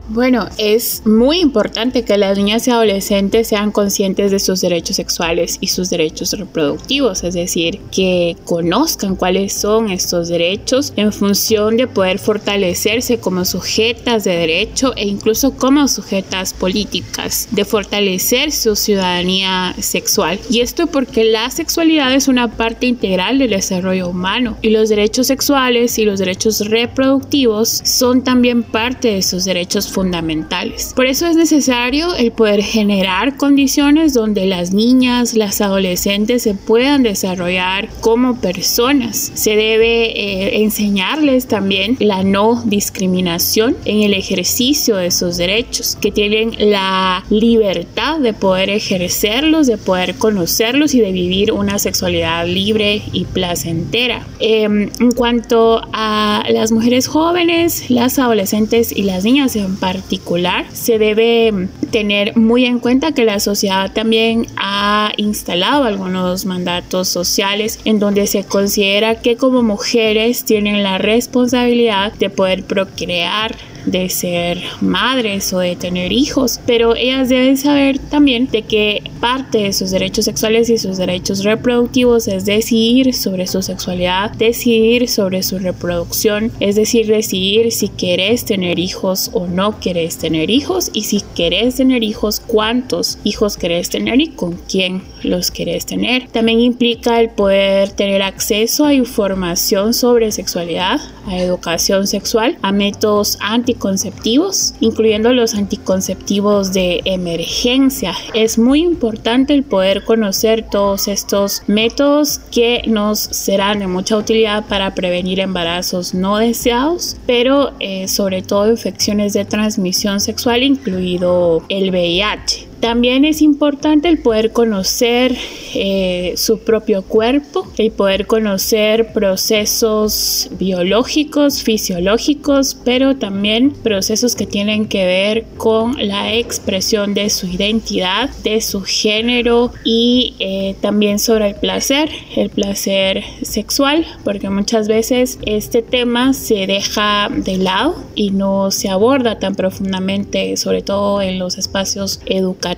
Bueno, 0.10 0.50
es 0.58 1.03
muy 1.05 1.39
importante 1.39 2.03
que 2.03 2.17
las 2.17 2.38
niñas 2.38 2.67
y 2.67 2.72
adolescentes 2.72 3.48
sean 3.48 3.72
conscientes 3.72 4.31
de 4.31 4.39
sus 4.39 4.60
derechos 4.60 4.98
sexuales 4.98 5.58
y 5.62 5.67
sus 5.67 5.89
derechos 5.89 6.34
reproductivos, 6.34 7.24
es 7.24 7.34
decir, 7.34 7.79
que 7.91 8.36
conozcan 8.43 9.15
cuáles 9.15 9.53
son 9.53 9.89
estos 9.89 10.27
derechos 10.27 10.91
en 10.96 11.13
función 11.13 11.77
de 11.77 11.88
poder 11.88 12.20
fortalecerse 12.20 13.20
como 13.20 13.46
sujetas 13.46 14.24
de 14.24 14.36
derecho 14.36 14.93
e 14.98 15.08
incluso 15.08 15.55
como 15.55 15.88
sujetas 15.88 16.53
políticas, 16.53 17.48
de 17.51 17.63
fortalecer 17.63 18.51
su 18.51 18.75
ciudadanía 18.75 19.75
sexual. 19.79 20.39
Y 20.50 20.62
esto 20.62 20.88
porque 20.88 21.24
la 21.24 21.50
sexualidad 21.51 22.13
es 22.13 22.27
una 22.27 22.51
parte 22.51 22.88
integral 22.88 23.38
del 23.38 23.51
desarrollo 23.51 24.10
humano 24.10 24.58
y 24.62 24.72
los 24.72 24.89
derechos 24.89 25.27
sexuales 25.27 25.98
y 26.00 26.05
los 26.05 26.20
derechos 26.20 26.60
reproductivos 26.67 27.81
son 27.86 28.24
también 28.24 28.63
parte 28.63 29.10
de 29.10 29.22
sus 29.22 29.46
derechos 29.46 29.91
fundamentales. 29.92 30.94
Por 30.96 31.06
eso 31.06 31.28
es 31.28 31.36
necesario 31.36 32.16
el 32.16 32.32
poder 32.32 32.64
generar 32.64 33.38
condiciones 33.38 34.14
donde 34.14 34.46
las 34.46 34.72
niñas, 34.72 35.34
las 35.34 35.62
adolescentes 35.62 36.44
se 36.44 36.56
puedan 36.56 37.04
desarrollar 37.04 37.90
como 38.02 38.40
personas. 38.40 39.32
Se 39.34 39.56
debe 39.56 40.12
eh, 40.12 40.62
enseñarles 40.64 41.48
también 41.48 41.98
la 42.00 42.24
no 42.24 42.62
discriminación 42.66 43.76
en 43.86 44.02
el 44.02 44.14
ejercicio 44.14 44.96
de 44.96 45.12
sus 45.12 45.38
derechos, 45.38 45.98
que 46.00 46.12
tienen 46.12 46.56
la 46.72 47.24
libertad 47.30 48.20
de 48.20 48.34
poder 48.34 48.70
ejercerlos, 48.70 49.68
de 49.68 49.78
poder 49.78 50.16
conocerlos 50.16 50.94
y 50.94 51.02
de 51.02 51.12
vivir 51.12 51.52
una 51.52 51.80
sexualidad 51.80 52.46
libre 52.48 53.02
y 53.12 53.26
placentera. 53.26 54.26
Em, 54.40 54.90
en 55.00 55.12
cuanto 55.12 55.82
a 55.94 56.44
las 56.50 56.72
mujeres 56.72 57.08
jóvenes, 57.08 57.90
las 57.90 58.20
adolescentes 58.20 58.92
y 58.92 59.04
las 59.04 59.24
niñas 59.24 59.56
en 59.56 59.76
particular, 59.82 60.68
se 60.72 61.00
debe 61.00 61.68
tener 61.90 62.38
muy 62.38 62.66
en 62.66 62.80
cuenta 62.80 63.12
que 63.12 63.26
la 63.26 63.40
sociedad 63.40 63.92
también 63.92 64.46
ha 64.56 65.12
instalado 65.18 65.84
algunos 65.84 66.46
mandatos 66.46 67.10
sociales 67.10 67.80
en 67.84 68.00
donde 68.00 68.28
se 68.28 68.44
considera 68.46 69.16
que 69.16 69.36
como 69.36 69.64
mujeres 69.64 70.46
tienen 70.46 70.84
la 70.84 71.00
responsabilidad 71.00 72.14
de 72.14 72.30
poder 72.30 72.64
procrear 72.64 73.58
de 73.86 74.10
ser 74.10 74.62
madres 74.82 75.52
o 75.54 75.60
de 75.60 75.76
tener 75.76 76.12
hijos, 76.12 76.60
pero 76.66 76.96
ellas 76.96 77.30
deben 77.30 77.58
saber 77.58 78.00
también 78.00 78.48
de 78.52 78.64
que 78.64 79.04
parte 79.20 79.60
de 79.60 79.74
sus 79.74 79.92
derechos 79.92 80.26
sexuales 80.26 80.70
y 80.70 80.78
sus 80.78 80.98
derechos 80.98 81.44
reproductivos 81.44 82.28
es 82.28 82.46
decidir 82.46 83.14
sobre 83.14 83.48
su 83.48 83.62
sexualidad, 83.62 84.32
decidir 84.32 85.08
sobre 85.08 85.44
su 85.44 85.60
reproducción, 85.60 86.52
es 86.60 86.76
decir, 86.76 87.08
decidir 87.08 87.72
si 87.72 87.88
querés 87.90 88.46
tener 88.46 88.80
hijos 88.80 89.30
o 89.34 89.48
no 89.48 89.80
querés 89.80 90.18
tener 90.18 90.50
hijos 90.50 90.90
y 90.94 91.04
si 91.04 91.22
querés 91.36 91.76
tener 91.76 92.04
hijos, 92.04 92.40
cuántos 92.40 93.18
hijos 93.24 93.58
querés 93.58 93.90
tener 93.90 94.20
y 94.22 94.28
con 94.28 94.54
quién 94.70 95.04
los 95.24 95.52
querés 95.52 95.86
tener. 95.86 96.28
También 96.30 96.60
implica 96.60 97.20
el 97.20 97.30
poder 97.30 97.92
tener 97.92 98.22
acceso 98.22 98.86
a 98.86 98.94
información 98.94 99.94
sobre 99.94 100.32
sexualidad, 100.32 101.00
a 101.28 101.38
educación 101.38 102.08
sexual, 102.08 102.58
a 102.62 102.72
métodos 102.72 103.38
anticonceptivos, 103.72 104.74
incluyendo 104.82 105.34
los 105.34 105.54
anticonceptivos 105.54 106.74
de 106.74 107.01
emergencia. 107.06 108.13
Es 108.34 108.58
muy 108.58 108.82
importante 108.82 109.54
el 109.54 109.63
poder 109.63 110.04
conocer 110.04 110.66
todos 110.70 111.08
estos 111.08 111.63
métodos 111.68 112.40
que 112.51 112.82
nos 112.88 113.20
serán 113.20 113.80
de 113.80 113.88
mucha 113.88 114.18
utilidad 114.18 114.66
para 114.68 114.94
prevenir 114.94 115.40
embarazos 115.40 116.13
no 116.13 116.38
deseados, 116.38 117.16
pero 117.25 117.72
eh, 117.80 118.08
sobre 118.08 118.42
todo 118.42 118.70
infecciones 118.70 119.34
de 119.34 119.46
transmisión 119.46 120.20
sexual, 120.20 120.63
incluido 120.63 121.63
el 121.70 121.92
VIH. 121.92 122.71
También 122.82 123.26
es 123.26 123.44
importante 123.44 124.10
el 124.10 124.18
poder 124.18 124.52
conocer 124.54 125.38
eh, 125.76 126.34
su 126.36 126.62
propio 126.62 127.04
cuerpo, 127.04 127.68
el 127.78 127.92
poder 127.92 128.26
conocer 128.26 129.14
procesos 129.14 130.50
biológicos, 130.58 131.62
fisiológicos, 131.62 132.76
pero 132.84 133.18
también 133.18 133.70
procesos 133.70 134.36
que 134.36 134.48
tienen 134.48 134.88
que 134.88 135.06
ver 135.06 135.46
con 135.58 135.96
la 136.08 136.34
expresión 136.34 137.14
de 137.14 137.30
su 137.30 137.46
identidad, 137.46 138.32
de 138.44 138.62
su 138.62 138.82
género 138.82 139.72
y 139.84 140.34
eh, 140.40 140.76
también 140.82 141.20
sobre 141.20 141.50
el 141.50 141.56
placer, 141.56 142.10
el 142.36 142.50
placer 142.50 143.24
sexual, 143.44 144.08
porque 144.24 144.50
muchas 144.50 144.88
veces 144.88 145.38
este 145.46 145.84
tema 145.84 146.34
se 146.34 146.66
deja 146.66 147.30
de 147.30 147.58
lado 147.58 148.04
y 148.16 148.32
no 148.32 148.72
se 148.72 148.90
aborda 148.90 149.38
tan 149.38 149.54
profundamente, 149.54 150.58
sobre 150.58 150.82
todo 150.82 151.22
en 151.22 151.38
los 151.38 151.60
espacios 151.60 152.20
educativos 152.26 152.71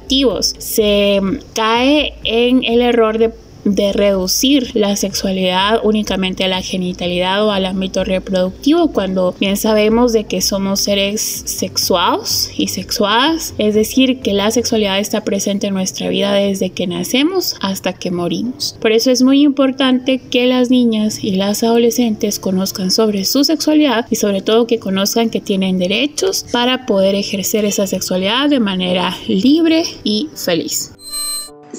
se 0.57 1.21
cae 1.53 2.13
en 2.23 2.63
el 2.63 2.81
error 2.81 3.17
de 3.17 3.29
de 3.65 3.93
reducir 3.93 4.75
la 4.75 4.95
sexualidad 4.95 5.79
únicamente 5.83 6.43
a 6.43 6.47
la 6.47 6.61
genitalidad 6.61 7.45
o 7.45 7.51
al 7.51 7.65
ámbito 7.65 8.03
reproductivo 8.03 8.91
cuando 8.91 9.35
bien 9.39 9.57
sabemos 9.57 10.13
de 10.13 10.25
que 10.25 10.41
somos 10.41 10.81
seres 10.81 11.21
sexuados 11.45 12.49
y 12.57 12.67
sexuadas, 12.67 13.53
es 13.57 13.75
decir, 13.75 14.19
que 14.19 14.33
la 14.33 14.51
sexualidad 14.51 14.99
está 14.99 15.23
presente 15.23 15.67
en 15.67 15.73
nuestra 15.73 16.09
vida 16.09 16.33
desde 16.33 16.69
que 16.69 16.87
nacemos 16.87 17.55
hasta 17.61 17.93
que 17.93 18.11
morimos. 18.11 18.75
Por 18.81 18.91
eso 18.91 19.11
es 19.11 19.21
muy 19.21 19.41
importante 19.41 20.19
que 20.19 20.47
las 20.47 20.69
niñas 20.69 21.23
y 21.23 21.35
las 21.35 21.63
adolescentes 21.63 22.39
conozcan 22.39 22.91
sobre 22.91 23.25
su 23.25 23.43
sexualidad 23.43 24.07
y 24.09 24.15
sobre 24.15 24.41
todo 24.41 24.67
que 24.67 24.79
conozcan 24.79 25.29
que 25.29 25.41
tienen 25.41 25.77
derechos 25.77 26.45
para 26.51 26.85
poder 26.85 27.15
ejercer 27.15 27.65
esa 27.65 27.87
sexualidad 27.87 28.49
de 28.49 28.59
manera 28.59 29.15
libre 29.27 29.83
y 30.03 30.29
feliz. 30.35 30.91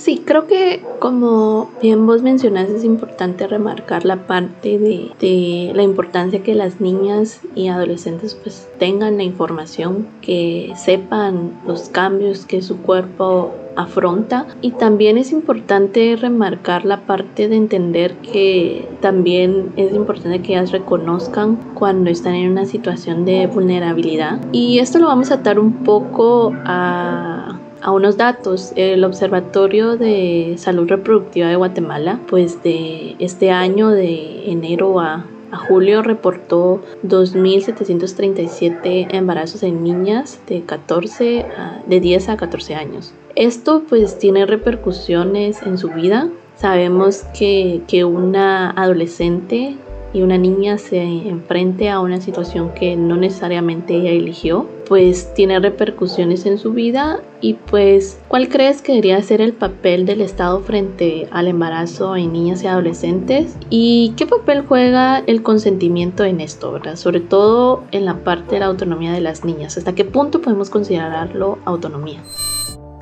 Sí, 0.04 0.20
creo 0.23 0.46
que 0.46 0.82
como 0.99 1.70
bien 1.80 2.06
vos 2.06 2.20
mencionaste 2.20 2.76
es 2.76 2.84
importante 2.84 3.46
remarcar 3.46 4.04
la 4.04 4.26
parte 4.26 4.78
de, 4.78 5.73
la 5.75 5.82
importancia 5.82 6.42
que 6.42 6.54
las 6.54 6.78
niñas 6.78 7.40
y 7.54 7.68
adolescentes 7.68 8.34
pues 8.34 8.68
tengan 8.78 9.16
la 9.16 9.23
información, 9.23 10.06
que 10.20 10.75
sepan 10.76 11.52
los 11.66 11.88
cambios 11.88 12.44
que 12.44 12.61
su 12.61 12.82
cuerpo 12.82 13.54
afronta. 13.76 14.46
Y 14.61 14.73
también 14.73 15.16
es 15.16 15.32
importante 15.32 16.16
remarcar 16.16 16.84
la 16.84 17.00
parte 17.06 17.49
de 17.49 17.56
entender 17.56 18.14
que 18.16 18.87
también 19.00 19.73
es 19.76 19.94
importante 19.94 20.42
que 20.42 20.52
ellas 20.52 20.70
reconozcan 20.70 21.56
cuando 21.73 22.11
están 22.11 22.34
en 22.34 22.50
una 22.50 22.66
situación 22.66 23.25
de 23.25 23.46
vulnerabilidad. 23.46 24.38
Y 24.52 24.80
esto 24.80 24.99
lo 24.99 25.06
vamos 25.06 25.30
a 25.30 25.37
atar 25.37 25.58
un 25.58 25.82
poco 25.84 26.52
a 26.66 27.43
a 27.85 27.93
unos 27.93 28.17
datos, 28.17 28.73
el 28.76 29.05
Observatorio 29.05 29.99
de 29.99 30.55
Salud 30.57 30.88
Reproductiva 30.88 31.49
de 31.49 31.57
Guatemala, 31.57 32.19
pues 32.29 32.62
de 32.62 33.14
este 33.19 33.50
año 33.50 33.91
de 33.91 34.50
enero 34.50 35.00
a, 35.00 35.26
julio 35.69 36.03
reportó 36.03 36.81
2.737 37.07 39.14
embarazos 39.14 39.62
en 39.62 39.85
niñas 39.85 40.41
de 40.49 40.62
14 40.62 41.47
de 41.87 42.00
10 42.00 42.29
a 42.31 42.37
14 42.37 42.75
años. 42.75 43.14
Esto 43.37 43.85
pues 43.88 44.19
tiene 44.19 44.47
repercusiones 44.47 45.62
en 45.62 45.79
su 45.79 45.91
vida. 45.91 46.29
Sabemos 46.57 47.23
que, 47.38 47.83
que 47.87 48.05
una 48.05 48.71
adolescente 48.71 49.76
y 50.12 50.23
una 50.23 50.38
niña 50.38 50.76
se 50.79 51.03
enfrente 51.03 51.88
a 51.88 52.00
una 52.00 52.21
situación 52.21 52.73
que 52.73 52.97
no 52.97 53.14
necesariamente 53.14 53.95
ella 53.95 54.11
eligió, 54.11 54.67
pues 54.88 55.33
tiene 55.35 55.59
repercusiones 55.61 56.47
en 56.47 56.59
su 56.59 56.73
vida 56.73 57.21
y 57.41 57.55
pues 57.55 58.19
¿cuál 58.29 58.49
crees 58.49 58.83
que 58.83 58.93
debería 58.93 59.21
ser 59.23 59.41
el 59.41 59.53
papel 59.53 60.07
del 60.07 60.21
Estado 60.21 60.61
frente 60.61 61.29
al 61.31 61.49
embarazo 61.49 62.17
en 62.17 62.33
niñas 62.33 62.62
y 62.62 62.67
adolescentes? 62.67 63.57
¿Y 63.71 64.14
qué 64.17 64.26
papel 64.26 64.64
juega 64.67 65.19
el 65.26 65.43
consentimiento 65.43 66.25
en 66.25 66.41
esto, 66.41 66.73
verdad? 66.73 66.97
Sobre 66.97 67.21
todo 67.21 67.85
en 67.91 68.05
la 68.05 68.25
parte 68.25 68.55
de 68.55 68.61
la 68.61 68.67
autonomía 68.67 69.12
de 69.12 69.21
las 69.21 69.45
niñas. 69.45 69.76
¿Hasta 69.76 69.95
qué 69.95 70.05
punto 70.05 70.41
podemos 70.41 70.71
considerarlo 70.71 71.59
autonomía? 71.64 72.23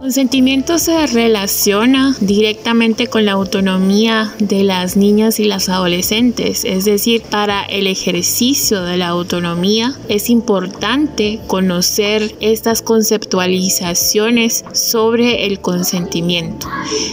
Consentimiento 0.02 0.80
se 0.80 1.06
relaciona 1.06 2.16
directamente 2.20 3.06
con 3.06 3.24
la 3.24 3.30
autonomía 3.32 4.34
de 4.40 4.64
las 4.64 4.96
niñas 4.96 5.38
y 5.38 5.44
las 5.44 5.68
adolescentes, 5.68 6.64
es 6.64 6.84
decir, 6.84 7.22
para 7.22 7.62
el 7.62 7.86
ejercicio 7.86 8.82
de 8.82 8.96
la 8.96 9.06
autonomía 9.06 9.94
es 10.08 10.28
importante 10.28 11.38
conocer 11.46 12.34
estas 12.40 12.82
conceptualizaciones 12.82 14.64
sobre 14.72 15.46
el 15.46 15.60
consentimiento. 15.60 16.66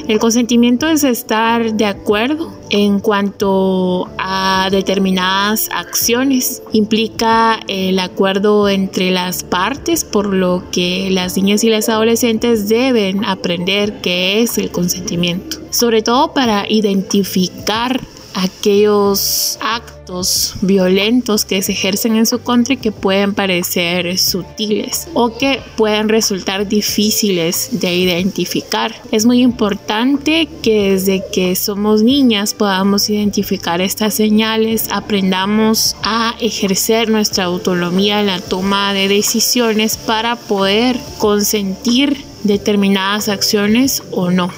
El 0.07 0.17
consentimiento 0.17 0.87
es 0.87 1.03
estar 1.03 1.75
de 1.75 1.85
acuerdo 1.85 2.57
en 2.71 2.99
cuanto 2.99 4.09
a 4.17 4.69
determinadas 4.71 5.69
acciones. 5.71 6.63
Implica 6.71 7.59
el 7.67 7.99
acuerdo 7.99 8.67
entre 8.69 9.11
las 9.11 9.43
partes, 9.43 10.03
por 10.05 10.33
lo 10.33 10.63
que 10.71 11.09
las 11.11 11.35
niñas 11.35 11.63
y 11.63 11.69
las 11.69 11.89
adolescentes 11.89 12.69
deben 12.69 12.78
aprender 13.25 14.01
qué 14.01 14.41
es 14.41 14.57
el 14.57 14.71
consentimiento, 14.71 15.57
sobre 15.71 16.01
todo 16.01 16.33
para 16.33 16.69
identificar 16.69 17.99
aquellos 18.33 19.57
actos 19.61 20.55
violentos 20.61 21.45
que 21.45 21.61
se 21.61 21.73
ejercen 21.73 22.15
en 22.15 22.25
su 22.25 22.39
contra 22.39 22.73
y 22.73 22.77
que 22.77 22.91
pueden 22.91 23.33
parecer 23.33 24.17
sutiles 24.17 25.07
o 25.13 25.37
que 25.37 25.61
pueden 25.75 26.09
resultar 26.09 26.67
difíciles 26.67 27.69
de 27.79 27.93
identificar. 27.95 28.95
Es 29.11 29.25
muy 29.25 29.41
importante 29.41 30.47
que 30.61 30.91
desde 30.91 31.23
que 31.31 31.55
somos 31.55 32.01
niñas 32.01 32.53
podamos 32.53 33.09
identificar 33.09 33.81
estas 33.81 34.15
señales, 34.15 34.87
aprendamos 34.91 35.95
a 36.03 36.35
ejercer 36.39 37.09
nuestra 37.09 37.45
autonomía 37.45 38.21
en 38.21 38.27
la 38.27 38.39
toma 38.39 38.93
de 38.93 39.07
decisiones 39.07 39.97
para 39.97 40.35
poder 40.35 40.97
consentir 41.17 42.28
determinadas 42.43 43.29
acciones 43.29 44.03
o 44.11 44.31
no. 44.31 44.51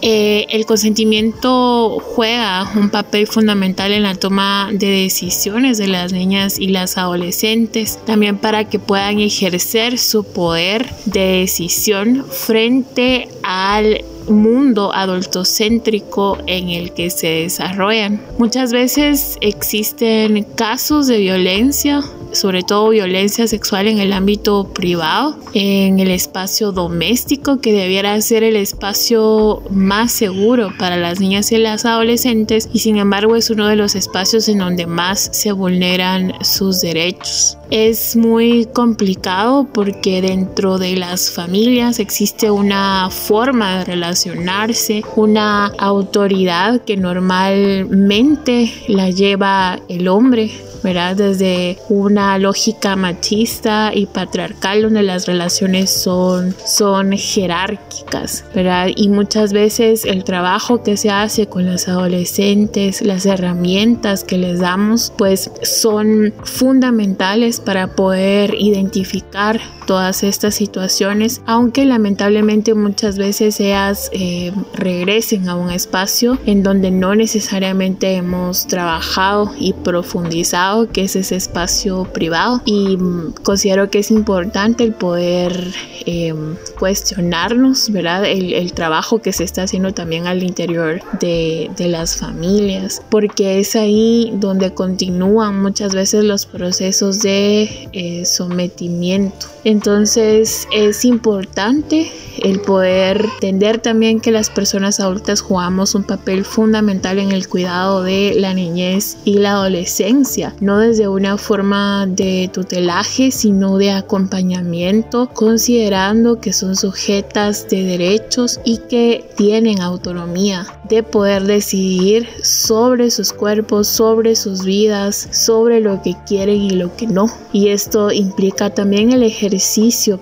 Eh, 0.00 0.46
el 0.50 0.64
consentimiento 0.64 1.98
juega 1.98 2.70
un 2.76 2.88
papel 2.88 3.26
fundamental 3.26 3.90
en 3.92 4.04
la 4.04 4.14
toma 4.14 4.70
de 4.72 4.86
decisiones 4.86 5.76
de 5.76 5.88
las 5.88 6.12
niñas 6.12 6.60
y 6.60 6.68
las 6.68 6.96
adolescentes, 6.96 7.98
también 8.04 8.38
para 8.38 8.68
que 8.68 8.78
puedan 8.78 9.18
ejercer 9.18 9.98
su 9.98 10.22
poder 10.22 10.88
de 11.04 11.40
decisión 11.40 12.24
frente 12.30 13.28
al 13.42 14.04
mundo 14.28 14.92
adultocéntrico 14.94 16.38
en 16.46 16.68
el 16.70 16.92
que 16.92 17.10
se 17.10 17.28
desarrollan. 17.28 18.20
Muchas 18.38 18.72
veces 18.72 19.36
existen 19.40 20.44
casos 20.56 21.06
de 21.06 21.18
violencia 21.18 22.02
sobre 22.32 22.62
todo 22.62 22.90
violencia 22.90 23.46
sexual 23.46 23.88
en 23.88 23.98
el 23.98 24.12
ámbito 24.12 24.70
privado, 24.72 25.38
en 25.54 25.98
el 25.98 26.10
espacio 26.10 26.72
doméstico, 26.72 27.60
que 27.60 27.72
debiera 27.72 28.20
ser 28.20 28.42
el 28.42 28.56
espacio 28.56 29.62
más 29.70 30.12
seguro 30.12 30.72
para 30.78 30.96
las 30.96 31.20
niñas 31.20 31.50
y 31.52 31.58
las 31.58 31.84
adolescentes, 31.84 32.68
y 32.72 32.80
sin 32.80 32.96
embargo 32.96 33.36
es 33.36 33.50
uno 33.50 33.66
de 33.66 33.76
los 33.76 33.94
espacios 33.94 34.48
en 34.48 34.58
donde 34.58 34.86
más 34.86 35.30
se 35.32 35.52
vulneran 35.52 36.32
sus 36.42 36.80
derechos. 36.80 37.56
Es 37.70 38.16
muy 38.16 38.66
complicado 38.72 39.68
porque 39.72 40.22
dentro 40.22 40.78
de 40.78 40.96
las 40.96 41.30
familias 41.30 41.98
existe 41.98 42.50
una 42.50 43.10
forma 43.10 43.84
de 43.84 43.84
relacionarse, 44.26 45.04
una 45.16 45.66
autoridad 45.78 46.80
que 46.82 46.96
normalmente 46.96 48.72
la 48.88 49.10
lleva 49.10 49.78
el 49.88 50.08
hombre 50.08 50.50
¿verdad? 50.82 51.16
Desde 51.16 51.78
una 51.88 52.38
lógica 52.38 52.96
machista 52.96 53.90
y 53.94 54.06
patriarcal 54.06 54.82
donde 54.82 55.02
las 55.02 55.26
relaciones 55.26 55.90
son, 55.90 56.54
son 56.64 57.12
jerárquicas, 57.12 58.44
¿verdad? 58.54 58.88
Y 58.94 59.08
muchas 59.08 59.52
veces 59.52 60.04
el 60.04 60.24
trabajo 60.24 60.82
que 60.82 60.96
se 60.96 61.10
hace 61.10 61.46
con 61.46 61.66
las 61.66 61.88
adolescentes, 61.88 63.02
las 63.02 63.26
herramientas 63.26 64.24
que 64.24 64.38
les 64.38 64.60
damos, 64.60 65.12
pues 65.16 65.50
son 65.62 66.32
fundamentales 66.44 67.60
para 67.60 67.88
poder 67.88 68.54
identificar 68.58 69.60
todas 69.86 70.22
estas 70.22 70.54
situaciones, 70.54 71.40
aunque 71.46 71.86
lamentablemente 71.86 72.74
muchas 72.74 73.16
veces 73.16 73.58
ellas 73.58 74.07
eh, 74.12 74.52
regresen 74.74 75.48
a 75.48 75.54
un 75.54 75.70
espacio 75.70 76.38
en 76.46 76.62
donde 76.62 76.90
no 76.90 77.14
necesariamente 77.14 78.14
hemos 78.14 78.66
trabajado 78.66 79.52
y 79.58 79.72
profundizado, 79.72 80.88
que 80.90 81.02
es 81.04 81.16
ese 81.16 81.36
espacio 81.36 82.04
privado. 82.04 82.62
Y 82.64 82.96
mm, 82.96 83.34
considero 83.42 83.90
que 83.90 84.00
es 84.00 84.10
importante 84.10 84.84
el 84.84 84.92
poder 84.92 85.72
eh, 86.06 86.34
cuestionarnos, 86.78 87.90
¿verdad? 87.90 88.24
El, 88.24 88.54
el, 88.54 88.72
trabajo 88.72 89.20
que 89.20 89.32
se 89.32 89.44
está 89.44 89.62
haciendo 89.62 89.92
también 89.92 90.26
al 90.26 90.42
interior 90.42 91.00
de, 91.20 91.70
de 91.76 91.88
las 91.88 92.16
familias, 92.16 93.02
porque 93.10 93.58
es 93.58 93.74
ahí 93.76 94.32
donde 94.34 94.72
continúan 94.72 95.60
muchas 95.60 95.94
veces 95.94 96.24
los 96.24 96.46
procesos 96.46 97.20
de 97.20 97.88
eh, 97.92 98.24
sometimiento. 98.24 99.46
Entonces 99.64 100.68
es 100.72 101.04
importante 101.04 102.10
el 102.42 102.60
poder 102.60 103.26
entender 103.34 103.78
también 103.78 104.20
que 104.20 104.30
las 104.30 104.50
personas 104.50 105.00
adultas 105.00 105.40
jugamos 105.40 105.94
un 105.94 106.04
papel 106.04 106.44
fundamental 106.44 107.18
en 107.18 107.32
el 107.32 107.48
cuidado 107.48 108.02
de 108.02 108.34
la 108.36 108.54
niñez 108.54 109.16
y 109.24 109.38
la 109.38 109.52
adolescencia, 109.52 110.54
no 110.60 110.78
desde 110.78 111.08
una 111.08 111.36
forma 111.36 112.06
de 112.06 112.48
tutelaje, 112.52 113.32
sino 113.32 113.76
de 113.76 113.90
acompañamiento, 113.90 115.30
considerando 115.34 116.40
que 116.40 116.52
son 116.52 116.76
sujetas 116.76 117.68
de 117.68 117.82
derechos 117.82 118.60
y 118.64 118.78
que 118.88 119.28
tienen 119.36 119.80
autonomía 119.80 120.66
de 120.88 121.02
poder 121.02 121.44
decidir 121.44 122.28
sobre 122.42 123.10
sus 123.10 123.32
cuerpos, 123.32 123.88
sobre 123.88 124.36
sus 124.36 124.64
vidas, 124.64 125.28
sobre 125.32 125.80
lo 125.80 126.00
que 126.02 126.14
quieren 126.26 126.62
y 126.62 126.70
lo 126.70 126.94
que 126.96 127.06
no. 127.06 127.26
Y 127.52 127.68
esto 127.68 128.10
implica 128.10 128.70
también 128.70 129.12
el 129.12 129.22
ejercicio 129.22 129.47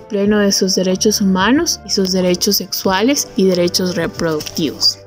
pleno 0.07 0.39
de 0.39 0.51
sus 0.51 0.75
derechos 0.75 1.21
humanos 1.21 1.79
y 1.85 1.89
sus 1.89 2.11
derechos 2.11 2.57
sexuales 2.57 3.27
y 3.35 3.45
derechos 3.45 3.95
reproductivos. 3.95 4.99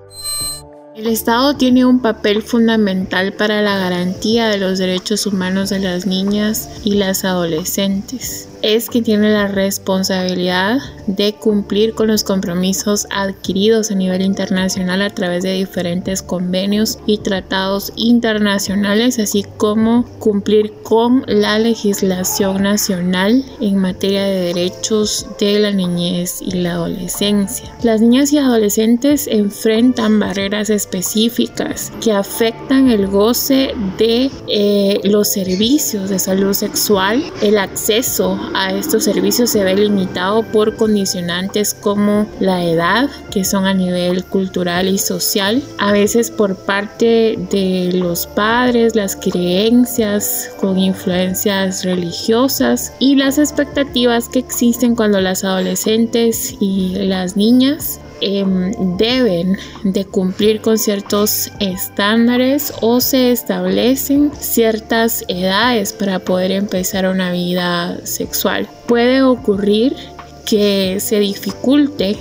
El 0.94 1.06
Estado 1.06 1.54
tiene 1.56 1.86
un 1.86 2.02
papel 2.02 2.42
fundamental 2.42 3.32
para 3.32 3.62
la 3.62 3.78
garantía 3.78 4.48
de 4.48 4.58
los 4.58 4.78
derechos 4.78 5.26
humanos 5.26 5.70
de 5.70 5.78
las 5.78 6.04
niñas 6.04 6.68
y 6.84 6.96
las 6.96 7.24
adolescentes 7.24 8.49
es 8.62 8.88
quien 8.88 9.04
tiene 9.04 9.30
la 9.32 9.48
responsabilidad 9.48 10.78
de 11.06 11.34
cumplir 11.34 11.94
con 11.94 12.08
los 12.08 12.24
compromisos 12.24 13.06
adquiridos 13.10 13.90
a 13.90 13.94
nivel 13.94 14.22
internacional 14.22 15.02
a 15.02 15.10
través 15.10 15.42
de 15.42 15.52
diferentes 15.52 16.22
convenios 16.22 16.98
y 17.06 17.18
tratados 17.18 17.92
internacionales, 17.96 19.18
así 19.18 19.44
como 19.56 20.04
cumplir 20.18 20.72
con 20.82 21.24
la 21.26 21.58
legislación 21.58 22.62
nacional 22.62 23.44
en 23.60 23.76
materia 23.76 24.24
de 24.24 24.52
derechos 24.52 25.26
de 25.38 25.58
la 25.58 25.72
niñez 25.72 26.40
y 26.42 26.52
la 26.52 26.72
adolescencia. 26.72 27.72
Las 27.82 28.00
niñas 28.00 28.32
y 28.32 28.38
adolescentes 28.38 29.26
enfrentan 29.26 30.20
barreras 30.20 30.70
específicas 30.70 31.92
que 32.00 32.12
afectan 32.12 32.90
el 32.90 33.06
goce 33.06 33.74
de 33.98 34.30
eh, 34.48 35.00
los 35.04 35.28
servicios 35.28 36.10
de 36.10 36.18
salud 36.18 36.52
sexual, 36.52 37.24
el 37.42 37.58
acceso 37.58 38.38
a 38.54 38.72
estos 38.72 39.04
servicios 39.04 39.50
se 39.50 39.64
ve 39.64 39.74
limitado 39.74 40.42
por 40.42 40.76
condicionantes 40.76 41.74
como 41.74 42.26
la 42.40 42.64
edad, 42.64 43.08
que 43.30 43.44
son 43.44 43.66
a 43.66 43.74
nivel 43.74 44.24
cultural 44.24 44.88
y 44.88 44.98
social, 44.98 45.62
a 45.78 45.92
veces 45.92 46.30
por 46.30 46.56
parte 46.56 47.38
de 47.50 47.90
los 47.94 48.26
padres, 48.26 48.96
las 48.96 49.16
creencias 49.16 50.50
con 50.60 50.78
influencias 50.78 51.84
religiosas 51.84 52.92
y 52.98 53.16
las 53.16 53.38
expectativas 53.38 54.28
que 54.28 54.40
existen 54.40 54.94
cuando 54.94 55.20
las 55.20 55.44
adolescentes 55.44 56.54
y 56.60 56.94
las 56.96 57.36
niñas 57.36 58.00
Em, 58.20 58.72
deben 58.98 59.56
de 59.82 60.04
cumplir 60.04 60.60
con 60.60 60.76
ciertos 60.76 61.50
estándares 61.58 62.72
o 62.82 63.00
se 63.00 63.32
establecen 63.32 64.30
ciertas 64.38 65.24
edades 65.28 65.92
para 65.92 66.18
poder 66.18 66.50
empezar 66.50 67.06
una 67.06 67.32
vida 67.32 67.98
sexual. 68.04 68.68
Puede 68.86 69.22
ocurrir 69.22 69.96
que 70.44 70.98
se 71.00 71.18
dificulte 71.20 72.18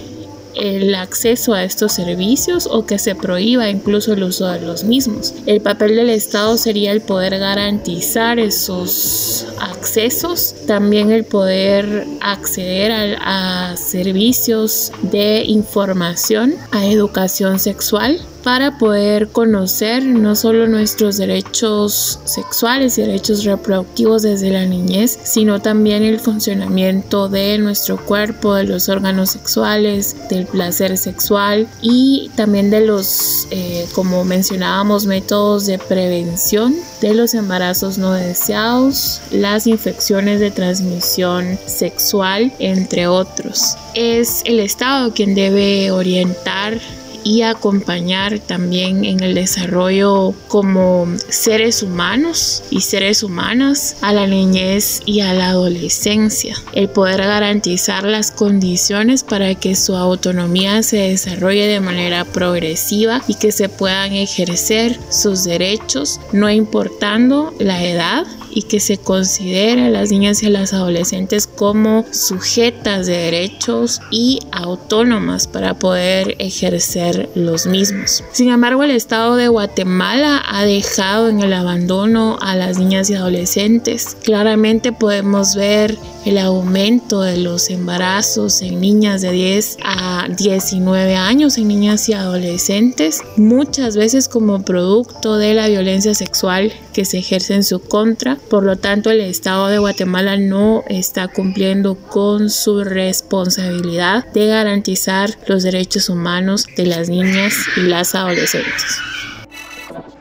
el 0.60 0.96
acceso 0.96 1.54
a 1.54 1.64
estos 1.64 1.94
servicios 1.94 2.68
o 2.70 2.86
que 2.86 3.00
se 3.00 3.16
prohíba 3.16 3.70
incluso 3.70 4.14
el 4.14 4.24
uso 4.24 4.48
de 4.48 4.62
los 4.62 4.84
mismos. 4.84 5.34
El 5.46 5.62
papel 5.62 5.96
del 5.96 6.10
Estado 6.10 6.58
sería 6.58 6.92
el 6.92 7.02
poder 7.02 7.38
garantizar 7.40 8.40
esos 8.40 9.48
accesos, 9.60 10.56
también 10.68 11.12
el 11.12 11.24
poder 11.24 12.06
acceder 12.22 12.92
a, 12.92 13.72
a 13.72 13.78
servicios 13.78 14.92
de 15.02 15.44
información, 15.46 16.56
a 16.72 16.86
educación 16.86 17.60
sexual 17.60 18.20
para 18.44 18.78
poder 18.78 19.30
conocer 19.30 20.04
no 20.04 20.36
solo 20.36 20.68
nuestros 20.68 21.18
derechos 21.18 22.20
sexuales 22.26 22.98
y 22.98 23.02
derechos 23.02 23.44
reproductivos 23.44 24.24
desde 24.24 24.50
la 24.50 24.66
niñez, 24.66 25.18
sino 25.24 25.62
también 25.62 26.04
el 26.04 26.20
funcionamiento 26.20 27.30
de 27.30 27.58
nuestro 27.58 28.04
cuerpo, 28.04 28.56
de 28.56 28.64
los 28.64 28.90
órganos 28.90 29.32
sexuales, 29.32 30.16
del 30.30 30.46
placer 30.46 30.98
sexual 30.98 31.68
y 31.82 32.32
también 32.36 32.70
de 32.70 32.86
los, 32.86 33.48
eh, 33.52 33.88
como 33.94 34.24
mencionábamos, 34.24 35.06
métodos 35.06 35.66
de 35.66 35.78
prevención 35.78 36.76
de 37.02 37.14
los 37.14 37.34
embarazos 37.34 37.98
no 37.98 38.14
deseados, 38.14 39.22
las 39.32 39.68
infecciones 39.68 40.40
de 40.40 40.52
transmisión 40.52 41.58
sexual, 41.66 42.52
entre 42.60 43.08
otros. 43.08 43.76
Es 43.94 44.42
el 44.46 44.60
Estado 44.60 45.14
quien 45.14 45.36
debe 45.36 45.92
orientar 45.92 46.80
y 47.24 47.42
acompañar 47.42 48.40
también 48.40 49.06
en 49.06 49.22
el 49.22 49.36
desarrollo 49.36 50.34
como 50.48 51.08
seres 51.30 51.84
humanos 51.84 52.64
y 52.70 52.82
seres 52.82 53.24
humanas 53.24 53.98
a 54.02 54.14
la 54.14 54.28
niñez 54.28 55.02
y 55.06 55.22
a 55.22 55.34
la 55.34 55.50
adolescencia. 55.50 56.56
El 56.74 56.90
poder 56.90 57.22
garantizar 57.22 58.04
las 58.04 58.32
condiciones 58.32 59.24
para 59.24 59.56
que 59.56 59.76
su 59.76 59.96
autonomía 59.96 60.84
se 60.84 60.98
desarrolle 60.98 61.68
de 61.68 61.80
manera 61.80 62.26
progresiva 62.26 63.22
y 63.28 63.36
que 63.36 63.52
se 63.52 63.70
puedan 63.70 64.14
ejercer 64.14 65.00
sus 65.10 65.44
derechos 65.44 66.20
no 66.32 66.50
importando 66.50 67.54
la 67.60 67.84
edad 67.84 68.26
y 68.60 68.64
que 68.64 68.82
se 68.82 68.98
considere 68.98 69.86
a 69.86 69.90
las 69.90 70.12
niñas 70.12 70.44
y 70.44 70.48
a 70.48 70.50
las 70.50 70.74
adolescentes 70.74 71.48
como 71.48 72.04
sujetas 72.12 73.08
de 73.08 73.16
derechos 73.16 74.02
y 74.12 74.42
autónomas 74.52 75.48
para 75.48 75.80
poder 75.80 76.36
ejercer 76.40 77.30
los 77.36 77.68
mismos. 77.68 78.22
Sin 78.34 78.50
embargo, 78.50 78.84
el 78.84 78.92
Estado 78.92 79.38
de 79.38 79.48
Guatemala 79.48 80.44
ha 80.46 80.66
dejado 80.66 81.30
en 81.30 81.40
el 81.40 81.54
abandono 81.54 82.38
a 82.42 82.58
las 82.58 82.78
niñas 82.78 83.10
y 83.10 83.14
adolescentes. 83.14 84.18
Claramente 84.26 84.92
podemos 84.92 85.56
ver 85.56 85.98
el 86.26 86.38
aumento 86.38 87.22
de 87.22 87.38
los 87.38 87.70
embarazos 87.70 88.62
en 88.62 88.82
niñas 88.82 89.22
de 89.22 89.32
10 89.32 89.78
a 89.84 90.28
19 90.30 91.16
años, 91.16 91.58
en 91.58 91.68
niñas 91.68 92.10
y 92.10 92.14
adolescentes, 92.14 93.22
muchas 93.38 93.96
veces 93.96 94.28
como 94.28 94.64
producto 94.64 95.38
de 95.38 95.54
la 95.54 95.68
violencia 95.68 96.14
sexual 96.14 96.74
que 96.94 97.06
se 97.06 97.20
ejerce 97.20 97.56
en 97.56 97.64
su 97.64 97.80
contra. 97.80 98.38
Por 98.50 98.64
lo 98.64 98.76
tanto, 98.76 99.10
el 99.12 99.22
Estado 99.22 99.68
de 99.68 99.80
Guatemala 99.80 100.38
no 100.38 100.84
está 100.90 101.28
cumpliendo 101.28 101.96
con 101.96 102.50
su 102.50 102.84
responsabilidad 102.84 104.26
de 104.34 104.48
garantizar 104.48 105.38
los 105.48 105.64
derechos 105.64 106.10
humanos 106.10 106.66
de 106.76 106.86
las 106.86 107.10
niñas 107.10 107.54
y 107.78 107.82
las 107.82 108.16
adolescentes. 108.16 109.00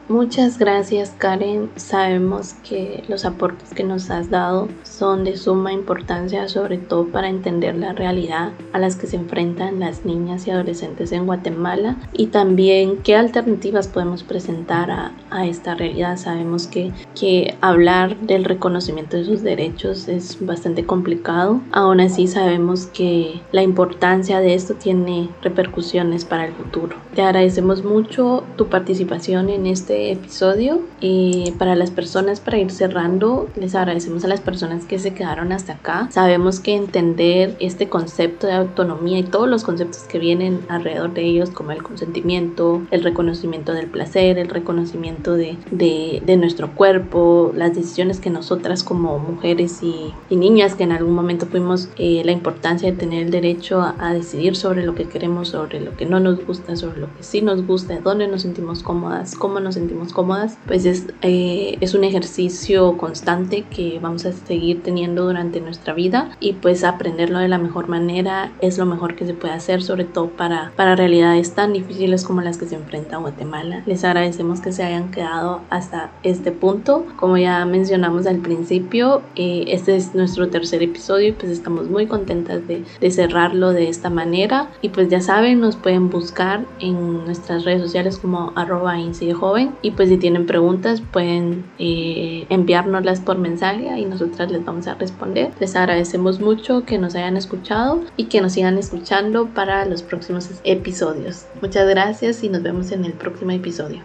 Muchas 0.09 0.59
gracias 0.59 1.14
Karen. 1.18 1.68
Sabemos 1.77 2.55
que 2.66 3.05
los 3.09 3.27
aportes 3.27 3.75
que 3.75 3.85
nos 3.85 4.09
has 4.09 4.31
dado 4.31 4.68
son 4.83 5.23
de 5.23 5.37
suma 5.37 5.71
importancia, 5.71 6.49
sobre 6.49 6.79
todo 6.79 7.09
para 7.09 7.29
entender 7.29 7.77
la 7.77 7.92
realidad 7.92 8.53
a 8.73 8.79
las 8.79 8.97
que 8.97 9.07
se 9.07 9.16
enfrentan 9.16 9.81
las 9.81 10.07
niñas 10.07 10.47
y 10.47 10.51
adolescentes 10.51 11.12
en 11.12 11.27
Guatemala 11.27 11.97
y 12.14 12.29
también 12.29 13.03
qué 13.03 13.16
alternativas 13.16 13.87
podemos 13.87 14.23
presentar 14.23 14.90
a, 14.90 15.12
a 15.29 15.44
esta 15.44 15.75
realidad. 15.75 16.16
Sabemos 16.16 16.68
que, 16.68 16.90
que 17.14 17.59
hablar 17.61 18.16
del 18.21 18.47
reconocimiento 18.47 19.18
de 19.18 19.27
sus 19.27 19.42
derechos 19.42 20.09
es 20.09 20.38
bastante 20.40 20.87
complicado. 20.87 21.61
Aún 21.71 22.01
así 22.01 22.29
sabemos 22.29 22.87
que 22.87 23.42
la 23.53 23.62
importancia 23.62 24.40
de 24.40 24.55
esto 24.55 24.73
tiene 24.73 25.29
repercusiones 25.42 26.25
para 26.25 26.47
el 26.47 26.55
futuro. 26.55 26.97
Te 27.14 27.21
agradecemos 27.21 27.85
mucho 27.85 28.44
tu 28.57 28.68
participación 28.68 29.51
en 29.51 29.66
este 29.66 29.97
episodio. 30.06 30.80
Y 31.00 31.52
para 31.58 31.74
las 31.74 31.90
personas, 31.90 32.40
para 32.40 32.58
ir 32.58 32.70
cerrando, 32.70 33.48
les 33.56 33.74
agradecemos 33.74 34.24
a 34.24 34.28
las 34.28 34.40
personas 34.40 34.84
que 34.84 34.98
se 34.98 35.14
quedaron 35.14 35.52
hasta 35.52 35.74
acá. 35.74 36.08
Sabemos 36.11 36.61
que 36.61 36.74
entender 36.74 37.56
este 37.61 37.88
concepto 37.88 38.46
de 38.46 38.54
autonomía 38.54 39.18
y 39.18 39.22
todos 39.22 39.48
los 39.48 39.64
conceptos 39.64 40.02
que 40.02 40.18
vienen 40.18 40.61
alrededor 40.68 41.14
de 41.14 41.24
ellos, 41.24 41.50
como 41.50 41.72
el 41.72 41.82
consentimiento, 41.82 42.82
el 42.90 43.02
reconocimiento 43.02 43.72
del 43.72 43.87
placer, 43.87 44.38
el 44.38 44.48
reconocimiento 44.48 45.34
de, 45.34 45.56
de, 45.70 46.22
de 46.24 46.37
nuestro 46.37 46.74
cuerpo, 46.74 47.52
las 47.54 47.74
decisiones 47.74 48.20
que 48.20 48.30
nosotras 48.30 48.82
como 48.82 49.18
mujeres 49.18 49.82
y, 49.82 50.12
y 50.28 50.37
niñas 50.37 50.74
que 50.74 50.84
en 50.84 50.92
algún 50.92 51.14
momento 51.14 51.46
fuimos 51.46 51.88
eh, 51.96 52.22
la 52.24 52.32
importancia 52.32 52.90
de 52.90 52.96
tener 52.96 53.24
el 53.24 53.30
derecho 53.30 53.80
a, 53.80 53.94
a 53.98 54.12
decidir 54.12 54.56
sobre 54.56 54.84
lo 54.84 54.94
que 54.94 55.04
queremos, 55.08 55.48
sobre 55.48 55.80
lo 55.80 55.96
que 55.96 56.06
no 56.06 56.20
nos 56.20 56.44
gusta, 56.44 56.76
sobre 56.76 57.00
lo 57.00 57.06
que 57.14 57.22
sí 57.22 57.42
nos 57.42 57.66
gusta, 57.66 57.98
dónde 58.00 58.28
nos 58.28 58.42
sentimos 58.42 58.82
cómodas, 58.82 59.34
cómo 59.34 59.61
nos 59.61 59.76
sentimos 59.88 60.12
cómodas, 60.12 60.59
pues 60.66 60.85
es, 60.85 61.07
eh, 61.22 61.79
es 61.81 61.94
un 61.94 62.05
ejercicio 62.05 62.98
constante 62.98 63.62
que 63.62 63.98
vamos 64.03 64.27
a 64.27 64.33
seguir 64.33 64.83
teniendo 64.83 65.24
durante 65.24 65.61
nuestra 65.61 65.94
vida 65.94 66.37
y 66.40 66.53
pues 66.53 66.85
aprenderlo 66.85 67.38
de 67.38 67.48
la 67.48 67.57
mejor 67.57 67.88
manera 67.88 68.53
es 68.61 68.77
lo 68.77 68.85
mejor 68.85 69.16
que 69.16 69.24
se 69.24 69.33
puede 69.33 69.55
hacer, 69.55 69.83
sobre 69.83 70.05
todo 70.05 70.29
para, 70.29 70.72
para 70.77 70.94
realidades 70.94 71.55
tan 71.55 71.72
difíciles 71.72 72.24
como 72.24 72.42
las 72.42 72.59
que 72.59 72.66
se 72.66 72.74
enfrenta 72.74 73.16
Guatemala. 73.16 73.83
Les 73.87 74.05
agradecemos 74.05 74.61
que 74.61 74.72
se 74.72 74.83
hayan 74.83 75.11
quedado 75.11 75.62
hasta 75.70 76.11
este 76.22 76.53
punto. 76.53 77.07
Como 77.16 77.38
ya 77.38 77.64
mencionamos 77.64 78.27
al 78.27 78.38
principio, 78.38 79.22
eh, 79.37 79.64
este 79.68 79.96
es 79.96 80.14
nuestro 80.14 80.48
tercer 80.51 80.83
episodio 80.83 81.29
y 81.29 81.33
pues 81.33 81.51
estamos 81.51 81.88
muy 81.88 82.07
contentas 82.07 82.66
de, 82.68 82.85
de 83.01 83.11
cerrarlo 83.11 83.72
de 83.72 83.88
esta 83.88 84.11
manera 84.11 84.68
y 84.83 84.90
pues 84.90 85.09
ya 85.09 85.22
saben, 85.22 85.61
nos 85.61 85.77
pueden 85.77 86.11
buscar 86.11 86.66
en 86.79 87.24
nuestras 87.24 87.64
redes 87.64 87.81
sociales 87.81 88.18
como 88.18 88.53
arroba 88.55 88.98
joven 89.38 89.77
y 89.82 89.92
pues 89.92 90.08
si 90.08 90.16
tienen 90.16 90.46
preguntas 90.46 91.00
pueden 91.00 91.64
eh, 91.78 92.46
enviárnoslas 92.48 93.20
por 93.20 93.38
mensaje 93.38 93.98
y 93.98 94.04
nosotras 94.04 94.50
les 94.50 94.64
vamos 94.64 94.86
a 94.86 94.94
responder. 94.94 95.50
Les 95.60 95.76
agradecemos 95.76 96.40
mucho 96.40 96.84
que 96.84 96.98
nos 96.98 97.14
hayan 97.14 97.36
escuchado 97.36 98.02
y 98.16 98.24
que 98.24 98.40
nos 98.40 98.52
sigan 98.52 98.78
escuchando 98.78 99.46
para 99.46 99.84
los 99.84 100.02
próximos 100.02 100.50
episodios. 100.64 101.46
Muchas 101.62 101.88
gracias 101.88 102.42
y 102.42 102.48
nos 102.48 102.62
vemos 102.62 102.90
en 102.92 103.04
el 103.04 103.12
próximo 103.12 103.52
episodio. 103.52 104.02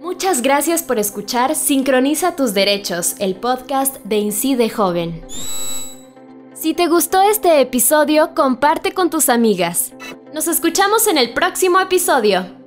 Muchas 0.00 0.42
gracias 0.42 0.82
por 0.82 0.98
escuchar 0.98 1.54
Sincroniza 1.54 2.36
tus 2.36 2.52
derechos, 2.52 3.14
el 3.18 3.36
podcast 3.36 3.96
de 4.04 4.18
Incide 4.18 4.68
Joven. 4.68 5.22
Si 6.52 6.74
te 6.74 6.88
gustó 6.88 7.22
este 7.22 7.60
episodio, 7.62 8.34
comparte 8.34 8.92
con 8.92 9.08
tus 9.08 9.30
amigas. 9.30 9.94
Nos 10.34 10.46
escuchamos 10.46 11.06
en 11.06 11.16
el 11.16 11.32
próximo 11.32 11.80
episodio. 11.80 12.59